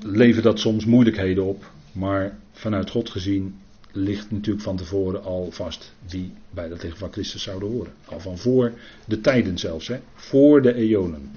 levert 0.01 0.43
dat 0.43 0.59
soms 0.59 0.85
moeilijkheden 0.85 1.43
op, 1.43 1.71
maar 1.91 2.37
vanuit 2.51 2.89
God 2.89 3.09
gezien 3.09 3.59
ligt 3.91 4.31
natuurlijk 4.31 4.63
van 4.63 4.77
tevoren 4.77 5.23
al 5.23 5.51
vast 5.51 5.93
die 6.05 6.33
bij 6.49 6.67
dat 6.67 6.83
lichaam 6.83 6.99
van 6.99 7.11
Christus 7.11 7.43
zouden 7.43 7.69
horen. 7.69 7.93
Al 8.05 8.19
van 8.19 8.37
voor 8.37 8.73
de 9.05 9.21
tijden 9.21 9.57
zelfs, 9.57 9.87
hè? 9.87 9.99
voor 10.13 10.61
de 10.61 10.73
eonen. 10.73 11.31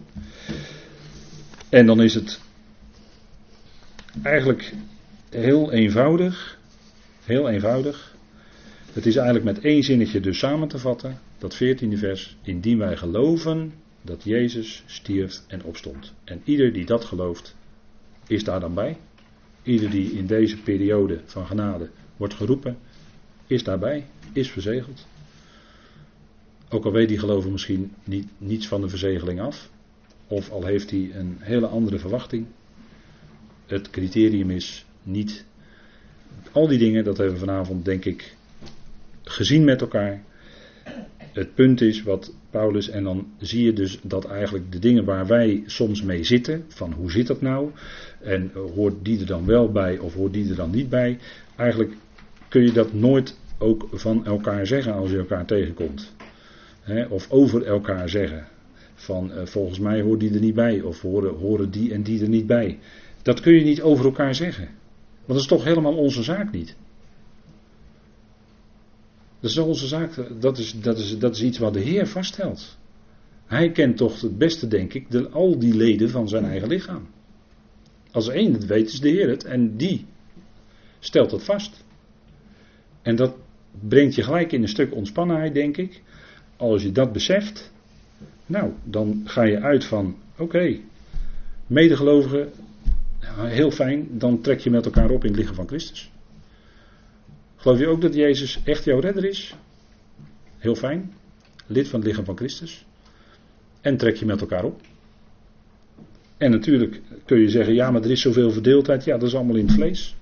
En 1.69 1.87
dan 1.87 2.03
is 2.03 2.15
het 2.15 2.41
eigenlijk 4.23 4.75
heel 5.31 5.73
eenvoudig, 5.73 6.59
heel 7.25 7.49
eenvoudig. 7.49 8.17
Het 8.99 9.07
is 9.07 9.17
eigenlijk 9.17 9.45
met 9.45 9.65
één 9.65 9.83
zinnetje 9.83 10.21
dus 10.21 10.39
samen 10.39 10.69
te 10.69 10.79
vatten, 10.79 11.21
dat 11.39 11.55
14e 11.55 11.99
vers, 11.99 12.37
indien 12.43 12.79
wij 12.79 12.97
geloven 12.97 13.73
dat 14.03 14.25
Jezus 14.25 14.83
stierf 14.87 15.43
en 15.47 15.65
opstond. 15.65 16.15
En 16.25 16.41
ieder 16.45 16.73
die 16.73 16.85
dat 16.85 17.05
gelooft, 17.05 17.57
is 18.27 18.45
daar 18.45 18.61
dan 18.61 18.75
bij. 18.75 18.97
Ieder 19.63 19.91
die 19.91 20.13
in 20.13 20.27
deze 20.27 20.57
periode 20.57 21.21
van 21.25 21.47
genade 21.47 21.91
wordt 22.17 22.35
geroepen, 22.35 22.79
is 23.47 23.63
daarbij, 23.63 24.07
is 24.33 24.51
verzegeld. 24.51 25.07
Ook 26.69 26.85
al 26.85 26.93
weet 26.93 27.09
die 27.09 27.19
gelover 27.19 27.51
misschien 27.51 27.93
niet, 28.05 28.29
niets 28.39 28.69
van 28.69 28.81
de 28.81 28.89
verzegeling 28.89 29.41
af, 29.41 29.71
of 30.27 30.51
al 30.51 30.65
heeft 30.65 30.91
hij 30.91 31.11
een 31.15 31.37
hele 31.39 31.67
andere 31.67 31.99
verwachting. 31.99 32.47
Het 33.67 33.91
criterium 33.91 34.51
is 34.51 34.87
niet. 35.03 35.45
Al 36.53 36.69
die 36.69 36.79
dingen, 36.79 37.05
dat 37.05 37.17
hebben 37.17 37.35
we 37.35 37.45
vanavond 37.45 37.85
denk 37.85 38.05
ik 38.05 38.37
gezien 39.29 39.65
met 39.65 39.81
elkaar. 39.81 40.23
Het 41.33 41.55
punt 41.55 41.81
is 41.81 42.03
wat 42.03 42.35
Paulus, 42.51 42.89
en 42.89 43.05
dan 43.05 43.27
zie 43.39 43.65
je 43.65 43.73
dus 43.73 43.99
dat 44.03 44.25
eigenlijk 44.25 44.73
de 44.73 44.79
dingen 44.79 45.05
waar 45.05 45.27
wij 45.27 45.63
soms 45.67 46.03
mee 46.03 46.25
zitten, 46.25 46.65
van 46.69 46.93
hoe 46.93 47.11
zit 47.11 47.27
dat 47.27 47.41
nou, 47.41 47.71
en 48.21 48.51
hoort 48.75 48.95
die 49.03 49.21
er 49.21 49.27
dan 49.27 49.47
wel 49.47 49.73
bij 49.73 49.99
of 49.99 50.15
hoort 50.15 50.33
die 50.33 50.49
er 50.51 50.57
dan 50.57 50.71
niet 50.71 50.89
bij, 50.89 51.19
eigenlijk 51.57 51.93
kun 52.49 52.63
je 52.63 52.73
dat 52.73 52.93
nooit 52.93 53.37
ook 53.59 53.89
van 53.93 54.27
elkaar 54.27 54.67
zeggen 54.67 54.93
als 54.93 55.11
je 55.11 55.19
elkaar 55.19 55.45
tegenkomt. 55.45 56.13
of 57.09 57.31
over 57.31 57.67
elkaar 57.67 58.09
zeggen. 58.09 58.47
Van 58.95 59.31
uh, 59.31 59.45
volgens 59.45 59.79
mij 59.79 60.01
hoort 60.01 60.21
die 60.21 60.35
er 60.35 60.41
niet 60.41 60.55
bij, 60.55 60.81
of 60.81 61.01
horen, 61.01 61.35
horen 61.35 61.71
die 61.71 61.93
en 61.93 62.03
die 62.03 62.23
er 62.23 62.29
niet 62.29 62.47
bij. 62.47 62.79
Dat 63.23 63.41
kun 63.41 63.55
je 63.55 63.65
niet 63.65 63.83
over 63.83 64.05
elkaar 64.05 64.35
zeggen. 64.35 64.65
Want 64.65 65.27
dat 65.27 65.37
is 65.37 65.47
toch 65.47 65.65
helemaal 65.65 65.97
onze 65.97 66.23
zaak 66.23 66.53
niet. 66.53 66.77
Dat 69.41 69.51
is 69.51 69.59
onze 69.59 69.87
zaak, 69.87 70.41
dat 70.41 70.59
is, 70.59 70.81
dat 70.81 70.99
is, 70.99 71.19
dat 71.19 71.35
is 71.35 71.43
iets 71.43 71.59
wat 71.59 71.73
de 71.73 71.81
Heer 71.81 72.07
vaststelt. 72.07 72.79
Hij 73.47 73.71
kent 73.71 73.97
toch 73.97 74.21
het 74.21 74.39
beste, 74.39 74.69
denk 74.69 74.95
ik, 74.95 75.11
de, 75.11 75.29
al 75.29 75.59
die 75.59 75.75
leden 75.75 76.11
van 76.11 76.29
zijn 76.29 76.45
eigen 76.45 76.69
lichaam. 76.69 77.09
Als 78.11 78.29
één 78.29 78.53
het 78.53 78.67
weet, 78.67 78.89
is 78.89 79.01
de 79.01 79.09
Heer 79.09 79.29
het. 79.29 79.45
En 79.45 79.77
die 79.77 80.07
stelt 80.99 81.31
dat 81.31 81.45
vast. 81.45 81.85
En 83.03 83.17
dat 83.17 83.35
brengt 83.89 84.15
je 84.15 84.23
gelijk 84.23 84.53
in 84.53 84.63
een 84.63 84.69
stuk 84.69 84.95
ontspannenheid, 84.95 85.55
denk 85.55 85.77
ik. 85.77 86.03
Als 86.57 86.83
je 86.83 86.93
dat 86.93 87.13
beseft, 87.13 87.73
nou, 88.47 88.73
dan 88.85 89.23
ga 89.25 89.43
je 89.43 89.61
uit 89.61 89.85
van, 89.85 90.17
oké, 90.39 90.79
medegelovigen, 91.67 92.51
heel 93.37 93.71
fijn, 93.71 94.09
dan 94.11 94.41
trek 94.41 94.61
je 94.61 94.71
met 94.71 94.85
elkaar 94.85 95.11
op 95.11 95.25
in 95.25 95.31
het 95.31 95.39
lichaam 95.39 95.55
van 95.55 95.67
Christus. 95.67 96.11
Geloof 97.59 97.79
je 97.79 97.87
ook 97.87 98.01
dat 98.01 98.15
Jezus 98.15 98.61
echt 98.65 98.85
jouw 98.85 99.01
redder 99.01 99.25
is? 99.25 99.55
Heel 100.59 100.75
fijn, 100.75 101.13
lid 101.67 101.89
van 101.89 101.99
het 101.99 102.09
lichaam 102.09 102.25
van 102.25 102.37
Christus. 102.37 102.87
En 103.81 103.97
trek 103.97 104.17
je 104.17 104.27
met 104.27 104.41
elkaar 104.41 104.65
op. 104.65 104.81
En 106.37 106.51
natuurlijk 106.51 107.01
kun 107.25 107.41
je 107.41 107.49
zeggen, 107.49 107.75
ja, 107.75 107.91
maar 107.91 108.03
er 108.03 108.11
is 108.11 108.21
zoveel 108.21 108.51
verdeeldheid. 108.51 109.05
Ja, 109.05 109.19
dat 109.19 109.29
is 109.29 109.35
allemaal 109.35 109.57
in 109.57 109.67
het 109.67 109.75
vlees. 109.75 110.17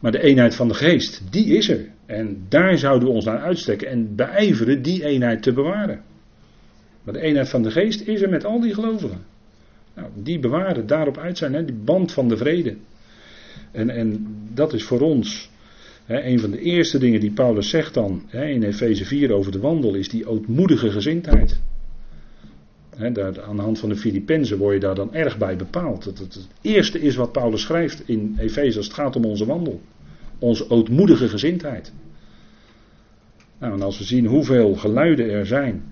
Maar 0.00 0.12
de 0.12 0.22
eenheid 0.22 0.54
van 0.54 0.68
de 0.68 0.74
geest, 0.74 1.22
die 1.32 1.46
is 1.46 1.68
er. 1.68 1.88
En 2.06 2.44
daar 2.48 2.78
zouden 2.78 3.08
we 3.08 3.14
ons 3.14 3.24
naar 3.24 3.40
uitstrekken 3.40 3.88
en 3.88 4.16
beijveren 4.16 4.82
die 4.82 5.04
eenheid 5.04 5.42
te 5.42 5.52
bewaren. 5.52 6.02
Maar 7.02 7.14
de 7.14 7.20
eenheid 7.20 7.48
van 7.48 7.62
de 7.62 7.70
geest 7.70 8.00
is 8.00 8.22
er 8.22 8.28
met 8.28 8.44
al 8.44 8.60
die 8.60 8.74
gelovigen. 8.74 9.24
Nou, 9.94 10.08
die 10.14 10.38
bewaren, 10.38 10.86
daarop 10.86 11.18
uit 11.18 11.38
zijn, 11.38 11.54
hè, 11.54 11.64
die 11.64 11.80
band 11.84 12.12
van 12.12 12.28
de 12.28 12.36
vrede. 12.36 12.76
En, 13.72 13.90
en 13.90 14.26
dat 14.54 14.72
is 14.72 14.84
voor 14.84 15.00
ons 15.00 15.50
een 16.18 16.40
van 16.40 16.50
de 16.50 16.60
eerste 16.60 16.98
dingen 16.98 17.20
die 17.20 17.30
Paulus 17.30 17.68
zegt 17.68 17.94
dan 17.94 18.22
in 18.30 18.62
Efeze 18.62 19.04
4 19.04 19.32
over 19.32 19.52
de 19.52 19.60
wandel, 19.60 19.94
is 19.94 20.08
die 20.08 20.26
ootmoedige 20.26 20.90
gezindheid. 20.90 21.60
Daar, 23.12 23.42
aan 23.42 23.56
de 23.56 23.62
hand 23.62 23.78
van 23.78 23.88
de 23.88 23.96
Filippenzen 23.96 24.58
word 24.58 24.74
je 24.74 24.80
daar 24.80 24.94
dan 24.94 25.14
erg 25.14 25.38
bij 25.38 25.56
bepaald. 25.56 26.04
Het, 26.04 26.18
het, 26.18 26.34
het 26.34 26.48
eerste 26.60 27.00
is 27.00 27.16
wat 27.16 27.32
Paulus 27.32 27.62
schrijft 27.62 28.08
in 28.08 28.34
Efeze 28.38 28.76
als 28.76 28.86
het 28.86 28.94
gaat 28.94 29.16
om 29.16 29.24
onze 29.24 29.46
wandel. 29.46 29.80
Onze 30.38 30.70
ootmoedige 30.70 31.28
gezindheid. 31.28 31.92
Nou, 33.58 33.72
en 33.72 33.82
als 33.82 33.98
we 33.98 34.04
zien 34.04 34.26
hoeveel 34.26 34.74
geluiden 34.74 35.30
er 35.30 35.46
zijn 35.46 35.82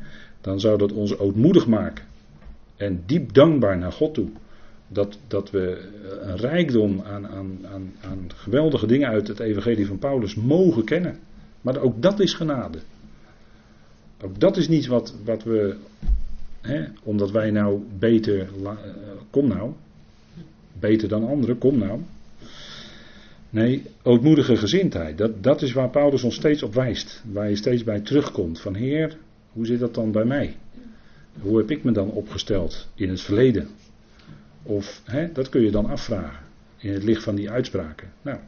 dan 0.40 0.60
zou 0.60 0.78
dat 0.78 0.92
ons 0.92 1.18
ootmoedig 1.18 1.66
maken. 1.66 2.04
En 2.76 3.02
diep 3.06 3.32
dankbaar 3.32 3.78
naar 3.78 3.92
God 3.92 4.14
toe. 4.14 4.28
Dat, 4.88 5.18
dat 5.26 5.50
we 5.50 5.88
een 6.20 6.36
rijkdom 6.36 7.00
aan, 7.00 7.26
aan, 7.26 7.66
aan, 7.72 7.92
aan 8.00 8.30
geweldige 8.34 8.86
dingen 8.86 9.08
uit 9.08 9.28
het 9.28 9.40
Evangelie 9.40 9.86
van 9.86 9.98
Paulus 9.98 10.34
mogen 10.34 10.84
kennen. 10.84 11.18
Maar 11.60 11.80
ook 11.80 12.02
dat 12.02 12.20
is 12.20 12.34
genade. 12.34 12.78
Ook 14.22 14.40
dat 14.40 14.56
is 14.56 14.68
niet 14.68 14.86
wat, 14.86 15.14
wat 15.24 15.42
we, 15.42 15.76
hè, 16.60 16.84
omdat 17.02 17.30
wij 17.30 17.50
nou 17.50 17.82
beter, 17.98 18.48
uh, 18.62 18.70
kom 19.30 19.48
nou, 19.48 19.72
beter 20.78 21.08
dan 21.08 21.28
anderen, 21.28 21.58
kom 21.58 21.78
nou. 21.78 22.00
Nee, 23.50 23.82
ootmoedige 24.02 24.56
gezindheid, 24.56 25.18
dat, 25.18 25.42
dat 25.42 25.62
is 25.62 25.72
waar 25.72 25.90
Paulus 25.90 26.22
ons 26.22 26.34
steeds 26.34 26.62
op 26.62 26.74
wijst. 26.74 27.22
Waar 27.32 27.48
je 27.48 27.56
steeds 27.56 27.84
bij 27.84 28.00
terugkomt. 28.00 28.60
Van 28.60 28.74
Heer, 28.74 29.16
hoe 29.52 29.66
zit 29.66 29.78
dat 29.78 29.94
dan 29.94 30.12
bij 30.12 30.24
mij? 30.24 30.56
Hoe 31.40 31.58
heb 31.58 31.70
ik 31.70 31.84
me 31.84 31.92
dan 31.92 32.10
opgesteld 32.10 32.88
in 32.94 33.08
het 33.08 33.20
verleden? 33.20 33.68
Of 34.68 35.02
hè, 35.04 35.32
dat 35.32 35.48
kun 35.48 35.60
je 35.60 35.70
dan 35.70 35.86
afvragen 35.86 36.44
in 36.76 36.92
het 36.92 37.02
licht 37.02 37.22
van 37.22 37.34
die 37.34 37.50
uitspraken. 37.50 38.12
Nou, 38.22 38.38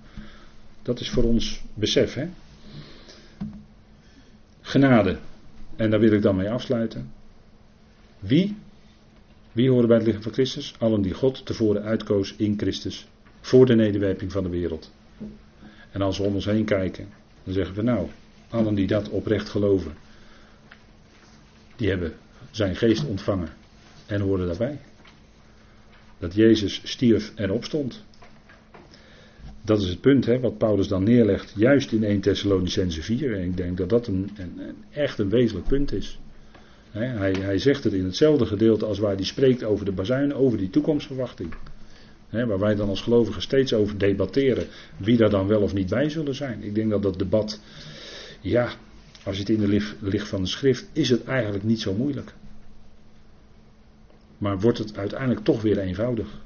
dat 0.82 1.00
is 1.00 1.10
voor 1.10 1.22
ons 1.22 1.62
besef. 1.74 2.14
Hè? 2.14 2.28
Genade. 4.60 5.18
En 5.76 5.90
daar 5.90 6.00
wil 6.00 6.12
ik 6.12 6.22
dan 6.22 6.36
mee 6.36 6.50
afsluiten. 6.50 7.12
Wie? 8.18 8.56
Wie 9.52 9.70
horen 9.70 9.88
bij 9.88 9.96
het 9.96 10.06
lichaam 10.06 10.22
van 10.22 10.32
Christus? 10.32 10.74
Allen 10.78 11.02
die 11.02 11.14
God 11.14 11.46
tevoren 11.46 11.82
uitkoos 11.82 12.34
in 12.36 12.58
Christus. 12.58 13.08
Voor 13.40 13.66
de 13.66 13.74
nederwerping 13.74 14.32
van 14.32 14.42
de 14.42 14.50
wereld. 14.50 14.92
En 15.90 16.02
als 16.02 16.18
we 16.18 16.24
om 16.24 16.34
ons 16.34 16.44
heen 16.44 16.64
kijken, 16.64 17.08
dan 17.44 17.54
zeggen 17.54 17.74
we 17.74 17.82
nou, 17.82 18.08
allen 18.48 18.74
die 18.74 18.86
dat 18.86 19.08
oprecht 19.08 19.48
geloven, 19.48 19.92
die 21.76 21.88
hebben 21.88 22.12
zijn 22.50 22.76
geest 22.76 23.04
ontvangen 23.04 23.48
en 24.06 24.20
horen 24.20 24.46
daarbij. 24.46 24.78
Dat 26.20 26.34
Jezus 26.34 26.80
stierf 26.84 27.32
en 27.34 27.50
opstond. 27.50 28.04
Dat 29.64 29.80
is 29.80 29.88
het 29.88 30.00
punt 30.00 30.26
hè, 30.26 30.40
wat 30.40 30.58
Paulus 30.58 30.88
dan 30.88 31.02
neerlegt, 31.02 31.52
juist 31.56 31.92
in 31.92 32.04
1 32.04 32.20
Thessalonicense 32.20 33.02
4. 33.02 33.36
En 33.36 33.44
ik 33.44 33.56
denk 33.56 33.76
dat 33.76 33.88
dat 33.88 34.06
een, 34.06 34.30
een, 34.36 34.60
echt 34.90 35.18
een 35.18 35.30
wezenlijk 35.30 35.66
punt 35.66 35.92
is. 35.92 36.18
hij, 36.90 37.32
hij, 37.40 37.58
zegt 37.58 37.84
het 37.84 37.92
in 37.92 38.04
hetzelfde 38.04 38.46
gedeelte 38.46 38.86
als 38.86 38.98
waar 38.98 39.14
hij 39.14 39.24
spreekt 39.24 39.64
over 39.64 39.84
de 39.84 39.92
bazuin, 39.92 40.34
over 40.34 40.58
die 40.58 40.70
toekomstverwachting. 40.70 41.54
waar 42.30 42.58
wij 42.58 42.74
dan 42.74 42.88
als 42.88 43.00
gelovigen 43.00 43.42
steeds 43.42 43.72
over 43.72 43.98
debatteren 43.98 44.66
wie 44.96 45.16
daar 45.16 45.30
dan 45.30 45.46
wel 45.46 45.60
of 45.60 45.74
niet 45.74 45.88
bij 45.88 46.08
zullen 46.08 46.34
zijn. 46.34 46.62
Ik 46.62 46.74
denk 46.74 46.90
dat 46.90 47.02
dat 47.02 47.18
debat, 47.18 47.60
ja, 48.40 48.72
als 49.24 49.34
je 49.34 49.40
het 49.40 49.50
in 49.50 49.60
de 49.60 49.96
licht 50.00 50.28
van 50.28 50.42
de 50.42 50.48
schrift, 50.48 50.88
is 50.92 51.10
het 51.10 51.24
eigenlijk 51.24 51.64
niet 51.64 51.80
zo 51.80 51.94
moeilijk. 51.94 52.34
Maar 54.40 54.60
wordt 54.60 54.78
het 54.78 54.98
uiteindelijk 54.98 55.44
toch 55.44 55.62
weer 55.62 55.78
eenvoudig. 55.78 56.40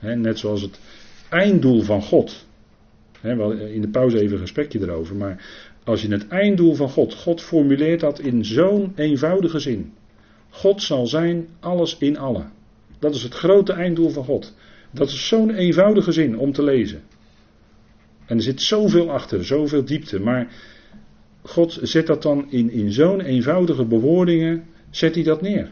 net 0.00 0.38
zoals 0.38 0.62
het 0.62 0.80
einddoel 1.28 1.82
van 1.82 2.02
God. 2.02 2.46
in 3.22 3.80
de 3.80 3.88
pauze 3.90 4.20
even 4.20 4.32
een 4.32 4.40
gesprekje 4.40 4.80
erover. 4.80 5.16
Maar 5.16 5.44
als 5.84 6.02
je 6.02 6.08
het 6.08 6.28
einddoel 6.28 6.74
van 6.74 6.88
God. 6.88 7.14
God 7.14 7.42
formuleert 7.42 8.00
dat 8.00 8.18
in 8.18 8.44
zo'n 8.44 8.92
eenvoudige 8.96 9.58
zin. 9.58 9.92
God 10.50 10.82
zal 10.82 11.06
zijn 11.06 11.48
alles 11.60 11.96
in 11.98 12.18
allen. 12.18 12.52
Dat 12.98 13.14
is 13.14 13.22
het 13.22 13.34
grote 13.34 13.72
einddoel 13.72 14.10
van 14.10 14.24
God. 14.24 14.54
Dat 14.90 15.08
is 15.08 15.28
zo'n 15.28 15.54
eenvoudige 15.54 16.12
zin 16.12 16.38
om 16.38 16.52
te 16.52 16.62
lezen. 16.62 17.02
En 18.26 18.36
er 18.36 18.42
zit 18.42 18.62
zoveel 18.62 19.10
achter, 19.10 19.44
zoveel 19.44 19.84
diepte. 19.84 20.20
Maar 20.20 20.52
God 21.42 21.78
zet 21.82 22.06
dat 22.06 22.22
dan 22.22 22.50
in, 22.50 22.70
in 22.70 22.92
zo'n 22.92 23.20
eenvoudige 23.20 23.84
bewoordingen, 23.84 24.64
zet 24.90 25.14
hij 25.14 25.24
dat 25.24 25.42
neer. 25.42 25.70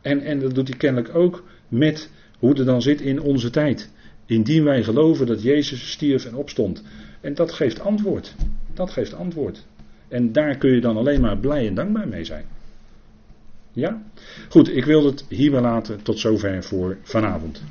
En, 0.00 0.20
en 0.20 0.38
dat 0.38 0.54
doet 0.54 0.68
hij 0.68 0.76
kennelijk 0.76 1.14
ook 1.14 1.44
met 1.68 2.10
hoe 2.38 2.48
het 2.48 2.58
er 2.58 2.64
dan 2.64 2.82
zit 2.82 3.00
in 3.00 3.20
onze 3.20 3.50
tijd. 3.50 3.90
Indien 4.26 4.64
wij 4.64 4.82
geloven 4.82 5.26
dat 5.26 5.42
Jezus 5.42 5.90
stierf 5.90 6.24
en 6.24 6.34
opstond. 6.34 6.82
En 7.20 7.34
dat 7.34 7.52
geeft 7.52 7.80
antwoord. 7.80 8.34
Dat 8.74 8.90
geeft 8.90 9.14
antwoord. 9.14 9.66
En 10.08 10.32
daar 10.32 10.56
kun 10.56 10.70
je 10.70 10.80
dan 10.80 10.96
alleen 10.96 11.20
maar 11.20 11.38
blij 11.38 11.66
en 11.66 11.74
dankbaar 11.74 12.08
mee 12.08 12.24
zijn. 12.24 12.44
Ja? 13.72 14.02
Goed, 14.48 14.76
ik 14.76 14.84
wil 14.84 15.04
het 15.04 15.24
hierbij 15.28 15.60
laten. 15.60 16.02
Tot 16.02 16.18
zover 16.18 16.64
voor 16.64 16.96
vanavond. 17.02 17.62